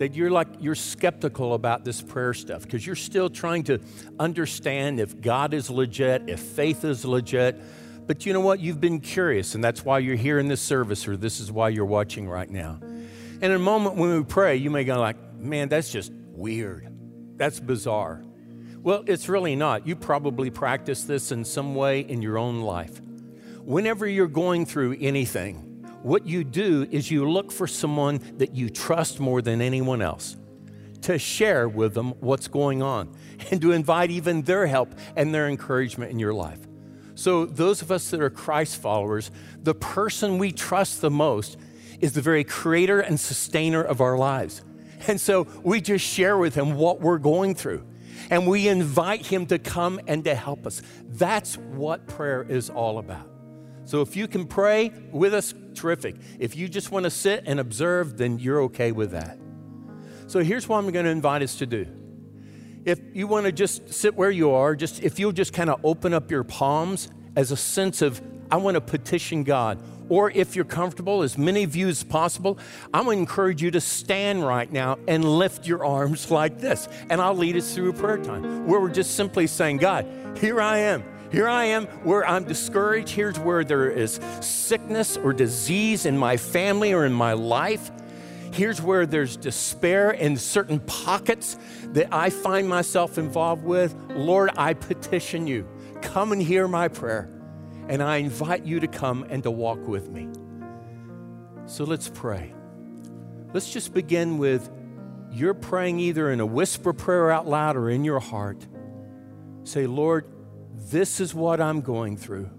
that 0.00 0.14
you're 0.14 0.30
like 0.30 0.48
you're 0.60 0.74
skeptical 0.74 1.52
about 1.52 1.84
this 1.84 2.00
prayer 2.00 2.32
stuff 2.32 2.62
because 2.62 2.86
you're 2.86 2.96
still 2.96 3.28
trying 3.28 3.62
to 3.62 3.78
understand 4.18 4.98
if 4.98 5.20
God 5.20 5.52
is 5.52 5.68
legit, 5.68 6.30
if 6.30 6.40
faith 6.40 6.86
is 6.86 7.04
legit. 7.04 7.60
But 8.06 8.24
you 8.24 8.32
know 8.32 8.40
what? 8.40 8.60
You've 8.60 8.80
been 8.80 9.00
curious, 9.00 9.54
and 9.54 9.62
that's 9.62 9.84
why 9.84 9.98
you're 9.98 10.16
here 10.16 10.38
in 10.38 10.48
this 10.48 10.62
service, 10.62 11.06
or 11.06 11.18
this 11.18 11.38
is 11.38 11.52
why 11.52 11.68
you're 11.68 11.84
watching 11.84 12.26
right 12.26 12.48
now. 12.48 12.78
And 12.80 13.44
in 13.44 13.52
a 13.52 13.58
moment 13.58 13.96
when 13.96 14.16
we 14.16 14.24
pray, 14.24 14.56
you 14.56 14.70
may 14.70 14.84
go 14.84 14.98
like, 14.98 15.18
"Man, 15.38 15.68
that's 15.68 15.92
just 15.92 16.10
weird. 16.28 16.88
That's 17.36 17.60
bizarre." 17.60 18.22
Well, 18.82 19.04
it's 19.06 19.28
really 19.28 19.54
not. 19.54 19.86
You 19.86 19.96
probably 19.96 20.48
practice 20.48 21.04
this 21.04 21.30
in 21.30 21.44
some 21.44 21.74
way 21.74 22.00
in 22.00 22.22
your 22.22 22.38
own 22.38 22.62
life. 22.62 23.02
Whenever 23.64 24.06
you're 24.06 24.28
going 24.28 24.64
through 24.64 24.96
anything, 24.98 25.69
what 26.02 26.26
you 26.26 26.44
do 26.44 26.86
is 26.90 27.10
you 27.10 27.28
look 27.30 27.52
for 27.52 27.66
someone 27.66 28.20
that 28.38 28.54
you 28.54 28.70
trust 28.70 29.20
more 29.20 29.42
than 29.42 29.60
anyone 29.60 30.02
else 30.02 30.36
to 31.02 31.18
share 31.18 31.68
with 31.68 31.94
them 31.94 32.10
what's 32.20 32.48
going 32.48 32.82
on 32.82 33.14
and 33.50 33.60
to 33.60 33.72
invite 33.72 34.10
even 34.10 34.42
their 34.42 34.66
help 34.66 34.94
and 35.16 35.34
their 35.34 35.48
encouragement 35.48 36.10
in 36.10 36.18
your 36.18 36.34
life. 36.34 36.58
So, 37.14 37.44
those 37.44 37.82
of 37.82 37.90
us 37.90 38.10
that 38.10 38.20
are 38.20 38.30
Christ 38.30 38.80
followers, 38.80 39.30
the 39.62 39.74
person 39.74 40.38
we 40.38 40.52
trust 40.52 41.00
the 41.00 41.10
most 41.10 41.58
is 42.00 42.12
the 42.14 42.22
very 42.22 42.44
creator 42.44 43.00
and 43.00 43.20
sustainer 43.20 43.82
of 43.82 44.00
our 44.00 44.16
lives. 44.16 44.62
And 45.06 45.20
so 45.20 45.46
we 45.62 45.80
just 45.80 46.04
share 46.04 46.36
with 46.36 46.54
him 46.54 46.74
what 46.74 47.00
we're 47.00 47.18
going 47.18 47.54
through. 47.54 47.86
And 48.28 48.46
we 48.46 48.68
invite 48.68 49.26
him 49.26 49.46
to 49.46 49.58
come 49.58 50.00
and 50.06 50.24
to 50.24 50.34
help 50.34 50.66
us. 50.66 50.82
That's 51.04 51.56
what 51.56 52.06
prayer 52.06 52.42
is 52.42 52.70
all 52.70 52.98
about. 52.98 53.29
So 53.90 54.02
if 54.02 54.14
you 54.14 54.28
can 54.28 54.46
pray 54.46 54.92
with 55.10 55.34
us, 55.34 55.52
terrific. 55.74 56.14
If 56.38 56.54
you 56.54 56.68
just 56.68 56.92
want 56.92 57.04
to 57.04 57.10
sit 57.10 57.42
and 57.44 57.58
observe, 57.58 58.16
then 58.16 58.38
you're 58.38 58.62
okay 58.62 58.92
with 58.92 59.10
that. 59.10 59.36
So 60.28 60.38
here's 60.44 60.68
what 60.68 60.78
I'm 60.78 60.88
going 60.92 61.06
to 61.06 61.10
invite 61.10 61.42
us 61.42 61.56
to 61.56 61.66
do. 61.66 61.88
If 62.84 63.00
you 63.14 63.26
want 63.26 63.46
to 63.46 63.52
just 63.52 63.92
sit 63.92 64.14
where 64.14 64.30
you 64.30 64.52
are, 64.52 64.76
just 64.76 65.02
if 65.02 65.18
you'll 65.18 65.32
just 65.32 65.52
kind 65.52 65.68
of 65.68 65.84
open 65.84 66.14
up 66.14 66.30
your 66.30 66.44
palms 66.44 67.08
as 67.34 67.50
a 67.50 67.56
sense 67.56 68.00
of 68.00 68.22
I 68.48 68.58
want 68.58 68.76
to 68.76 68.80
petition 68.80 69.42
God. 69.42 69.82
Or 70.08 70.30
if 70.30 70.54
you're 70.54 70.64
comfortable, 70.64 71.24
as 71.24 71.36
many 71.36 71.64
of 71.64 71.74
you 71.74 71.88
as 71.88 72.04
possible, 72.04 72.60
I'm 72.94 73.06
going 73.06 73.16
to 73.16 73.20
encourage 73.22 73.60
you 73.60 73.72
to 73.72 73.80
stand 73.80 74.46
right 74.46 74.70
now 74.70 75.00
and 75.08 75.24
lift 75.24 75.66
your 75.66 75.84
arms 75.84 76.30
like 76.30 76.60
this. 76.60 76.88
And 77.08 77.20
I'll 77.20 77.36
lead 77.36 77.56
us 77.56 77.74
through 77.74 77.90
a 77.90 77.92
prayer 77.92 78.18
time 78.18 78.68
where 78.68 78.78
we're 78.78 78.90
just 78.90 79.16
simply 79.16 79.48
saying, 79.48 79.78
God, 79.78 80.06
here 80.38 80.60
I 80.60 80.78
am. 80.78 81.02
Here 81.30 81.48
I 81.48 81.66
am 81.66 81.86
where 82.02 82.26
I'm 82.26 82.44
discouraged. 82.44 83.10
Here's 83.10 83.38
where 83.38 83.62
there 83.62 83.88
is 83.88 84.18
sickness 84.40 85.16
or 85.16 85.32
disease 85.32 86.04
in 86.04 86.18
my 86.18 86.36
family 86.36 86.92
or 86.92 87.06
in 87.06 87.12
my 87.12 87.34
life. 87.34 87.90
Here's 88.52 88.82
where 88.82 89.06
there's 89.06 89.36
despair 89.36 90.10
in 90.10 90.36
certain 90.36 90.80
pockets 90.80 91.56
that 91.92 92.12
I 92.12 92.30
find 92.30 92.68
myself 92.68 93.16
involved 93.16 93.62
with. 93.62 93.94
Lord, 94.10 94.50
I 94.56 94.74
petition 94.74 95.46
you. 95.46 95.68
Come 96.02 96.32
and 96.32 96.42
hear 96.42 96.66
my 96.66 96.88
prayer. 96.88 97.30
And 97.88 98.02
I 98.02 98.16
invite 98.16 98.64
you 98.64 98.80
to 98.80 98.88
come 98.88 99.24
and 99.28 99.42
to 99.44 99.50
walk 99.52 99.86
with 99.86 100.10
me. 100.10 100.28
So 101.66 101.84
let's 101.84 102.08
pray. 102.08 102.52
Let's 103.52 103.72
just 103.72 103.94
begin 103.94 104.38
with 104.38 104.68
you're 105.30 105.54
praying 105.54 106.00
either 106.00 106.32
in 106.32 106.40
a 106.40 106.46
whisper 106.46 106.92
prayer 106.92 107.30
out 107.30 107.46
loud 107.46 107.76
or 107.76 107.88
in 107.88 108.02
your 108.02 108.18
heart. 108.18 108.66
Say, 109.62 109.86
Lord, 109.86 110.24
this 110.88 111.20
is 111.20 111.34
what 111.34 111.60
I'm 111.60 111.80
going 111.80 112.16
through. 112.16 112.50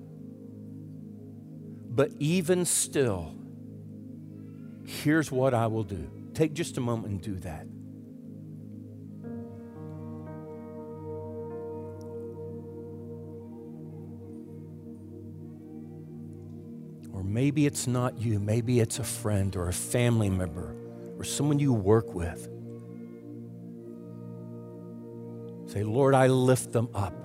But 1.89 2.11
even 2.19 2.65
still, 2.65 3.33
here's 4.85 5.31
what 5.31 5.53
I 5.53 5.67
will 5.67 5.83
do. 5.83 6.09
Take 6.33 6.53
just 6.53 6.77
a 6.77 6.81
moment 6.81 7.07
and 7.13 7.21
do 7.21 7.35
that. 7.39 7.65
Or 17.13 17.23
maybe 17.23 17.65
it's 17.65 17.87
not 17.87 18.21
you, 18.21 18.39
maybe 18.39 18.79
it's 18.79 18.99
a 18.99 19.03
friend 19.03 19.55
or 19.55 19.67
a 19.67 19.73
family 19.73 20.29
member 20.29 20.75
or 21.17 21.23
someone 21.23 21.59
you 21.59 21.73
work 21.73 22.13
with. 22.13 22.47
Say, 25.71 25.83
Lord, 25.83 26.15
I 26.15 26.27
lift 26.27 26.71
them 26.71 26.89
up. 26.93 27.20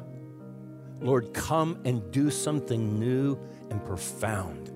Lord, 1.01 1.35
come 1.35 1.81
and 1.85 2.11
do 2.11 2.31
something 2.31 2.99
new 2.99 3.39
and 3.71 3.85
profound. 3.85 4.71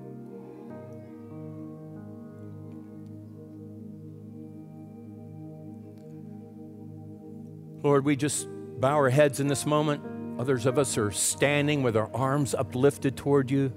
Lord, 7.83 8.05
we 8.05 8.15
just 8.15 8.47
bow 8.79 8.95
our 8.95 9.09
heads 9.09 9.39
in 9.39 9.47
this 9.47 9.65
moment. 9.65 10.39
Others 10.39 10.65
of 10.65 10.77
us 10.77 10.97
are 10.97 11.11
standing 11.11 11.83
with 11.83 11.97
our 11.97 12.09
arms 12.13 12.53
uplifted 12.53 13.17
toward 13.17 13.49
you 13.49 13.73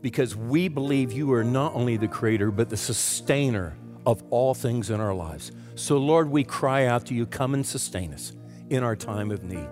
because 0.00 0.36
we 0.36 0.68
believe 0.68 1.12
you 1.12 1.32
are 1.32 1.44
not 1.44 1.74
only 1.74 1.96
the 1.96 2.08
creator, 2.08 2.50
but 2.50 2.68
the 2.68 2.76
sustainer 2.76 3.76
of 4.04 4.22
all 4.30 4.54
things 4.54 4.90
in 4.90 5.00
our 5.00 5.14
lives. 5.14 5.50
So, 5.76 5.96
Lord, 5.96 6.28
we 6.28 6.44
cry 6.44 6.86
out 6.86 7.06
to 7.06 7.14
you, 7.14 7.26
come 7.26 7.54
and 7.54 7.64
sustain 7.64 8.12
us 8.12 8.32
in 8.68 8.82
our 8.82 8.96
time 8.96 9.30
of 9.30 9.44
need. 9.44 9.68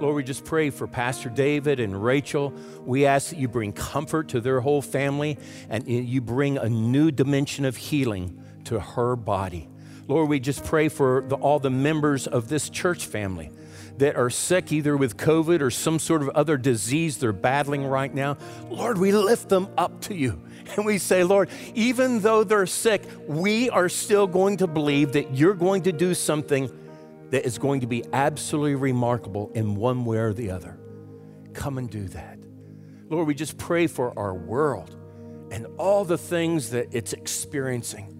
Lord, 0.00 0.14
we 0.14 0.22
just 0.22 0.44
pray 0.44 0.70
for 0.70 0.86
Pastor 0.86 1.28
David 1.28 1.80
and 1.80 2.00
Rachel. 2.00 2.54
We 2.84 3.04
ask 3.04 3.30
that 3.30 3.38
you 3.38 3.48
bring 3.48 3.72
comfort 3.72 4.28
to 4.28 4.40
their 4.40 4.60
whole 4.60 4.80
family 4.80 5.38
and 5.68 5.88
you 5.88 6.20
bring 6.20 6.56
a 6.56 6.68
new 6.68 7.10
dimension 7.10 7.64
of 7.64 7.76
healing 7.76 8.40
to 8.64 8.78
her 8.78 9.16
body. 9.16 9.68
Lord, 10.06 10.28
we 10.28 10.38
just 10.38 10.64
pray 10.64 10.88
for 10.88 11.24
the, 11.26 11.34
all 11.34 11.58
the 11.58 11.70
members 11.70 12.28
of 12.28 12.48
this 12.48 12.70
church 12.70 13.06
family 13.06 13.50
that 13.96 14.14
are 14.14 14.30
sick 14.30 14.70
either 14.70 14.96
with 14.96 15.16
COVID 15.16 15.60
or 15.60 15.70
some 15.72 15.98
sort 15.98 16.22
of 16.22 16.28
other 16.28 16.56
disease 16.56 17.18
they're 17.18 17.32
battling 17.32 17.84
right 17.84 18.14
now. 18.14 18.36
Lord, 18.70 18.98
we 18.98 19.10
lift 19.10 19.48
them 19.48 19.68
up 19.76 20.00
to 20.02 20.14
you. 20.14 20.42
And 20.76 20.84
we 20.84 20.98
say, 20.98 21.24
Lord, 21.24 21.48
even 21.74 22.20
though 22.20 22.44
they're 22.44 22.66
sick, 22.66 23.02
we 23.26 23.70
are 23.70 23.88
still 23.88 24.26
going 24.26 24.58
to 24.58 24.66
believe 24.66 25.12
that 25.12 25.34
you're 25.34 25.54
going 25.54 25.84
to 25.84 25.92
do 25.92 26.12
something 26.12 26.70
that 27.30 27.44
is 27.44 27.58
going 27.58 27.80
to 27.80 27.86
be 27.86 28.04
absolutely 28.12 28.74
remarkable 28.74 29.50
in 29.54 29.74
one 29.74 30.04
way 30.04 30.18
or 30.18 30.32
the 30.32 30.50
other. 30.50 30.78
Come 31.52 31.78
and 31.78 31.88
do 31.90 32.04
that. 32.08 32.38
Lord, 33.08 33.26
we 33.26 33.34
just 33.34 33.56
pray 33.56 33.86
for 33.86 34.18
our 34.18 34.34
world 34.34 34.94
and 35.50 35.66
all 35.78 36.04
the 36.04 36.18
things 36.18 36.70
that 36.70 36.88
it's 36.92 37.12
experiencing. 37.12 38.14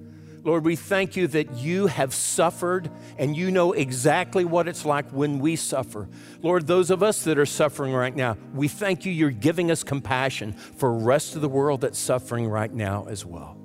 Lord, 0.44 0.64
we 0.64 0.76
thank 0.76 1.16
you 1.16 1.26
that 1.28 1.56
you 1.56 1.88
have 1.88 2.14
suffered 2.14 2.90
and 3.18 3.36
you 3.36 3.50
know 3.50 3.72
exactly 3.72 4.44
what 4.44 4.66
it's 4.66 4.84
like 4.84 5.10
when 5.10 5.40
we 5.40 5.56
suffer. 5.56 6.08
Lord, 6.42 6.66
those 6.66 6.90
of 6.90 7.02
us 7.02 7.24
that 7.24 7.38
are 7.38 7.46
suffering 7.46 7.92
right 7.92 8.14
now, 8.14 8.36
we 8.54 8.68
thank 8.68 9.04
you 9.04 9.12
you're 9.12 9.30
giving 9.30 9.70
us 9.70 9.82
compassion 9.82 10.52
for 10.52 10.96
the 10.96 11.04
rest 11.04 11.34
of 11.34 11.42
the 11.42 11.48
world 11.48 11.82
that's 11.82 11.98
suffering 11.98 12.48
right 12.48 12.72
now 12.72 13.06
as 13.10 13.26
well. 13.26 13.58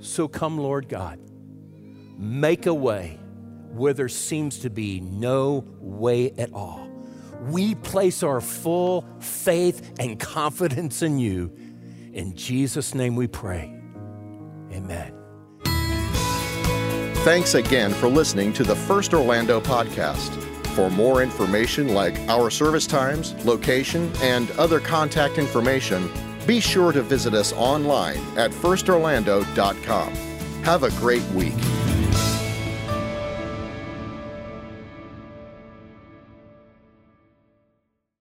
So 0.00 0.28
come, 0.28 0.58
Lord 0.58 0.88
God, 0.88 1.18
make 2.16 2.66
a 2.66 2.74
way 2.74 3.18
where 3.76 3.92
there 3.92 4.08
seems 4.08 4.58
to 4.60 4.70
be 4.70 5.00
no 5.00 5.64
way 5.78 6.32
at 6.32 6.52
all. 6.52 6.88
We 7.42 7.74
place 7.76 8.22
our 8.22 8.40
full 8.40 9.06
faith 9.20 9.94
and 9.98 10.18
confidence 10.18 11.02
in 11.02 11.18
you. 11.18 11.52
In 12.12 12.34
Jesus' 12.34 12.94
name 12.94 13.14
we 13.14 13.26
pray. 13.26 13.72
Amen. 14.72 15.12
Thanks 17.24 17.54
again 17.54 17.92
for 17.92 18.08
listening 18.08 18.52
to 18.54 18.62
the 18.62 18.76
First 18.76 19.12
Orlando 19.12 19.60
podcast. 19.60 20.30
For 20.76 20.90
more 20.90 21.22
information 21.22 21.94
like 21.94 22.16
our 22.28 22.50
service 22.50 22.86
times, 22.86 23.34
location, 23.44 24.12
and 24.20 24.50
other 24.52 24.78
contact 24.78 25.38
information, 25.38 26.08
be 26.46 26.60
sure 26.60 26.92
to 26.92 27.02
visit 27.02 27.34
us 27.34 27.52
online 27.54 28.18
at 28.38 28.50
firstorlando.com. 28.50 30.12
Have 30.62 30.82
a 30.84 30.90
great 30.90 31.24
week. 31.30 31.54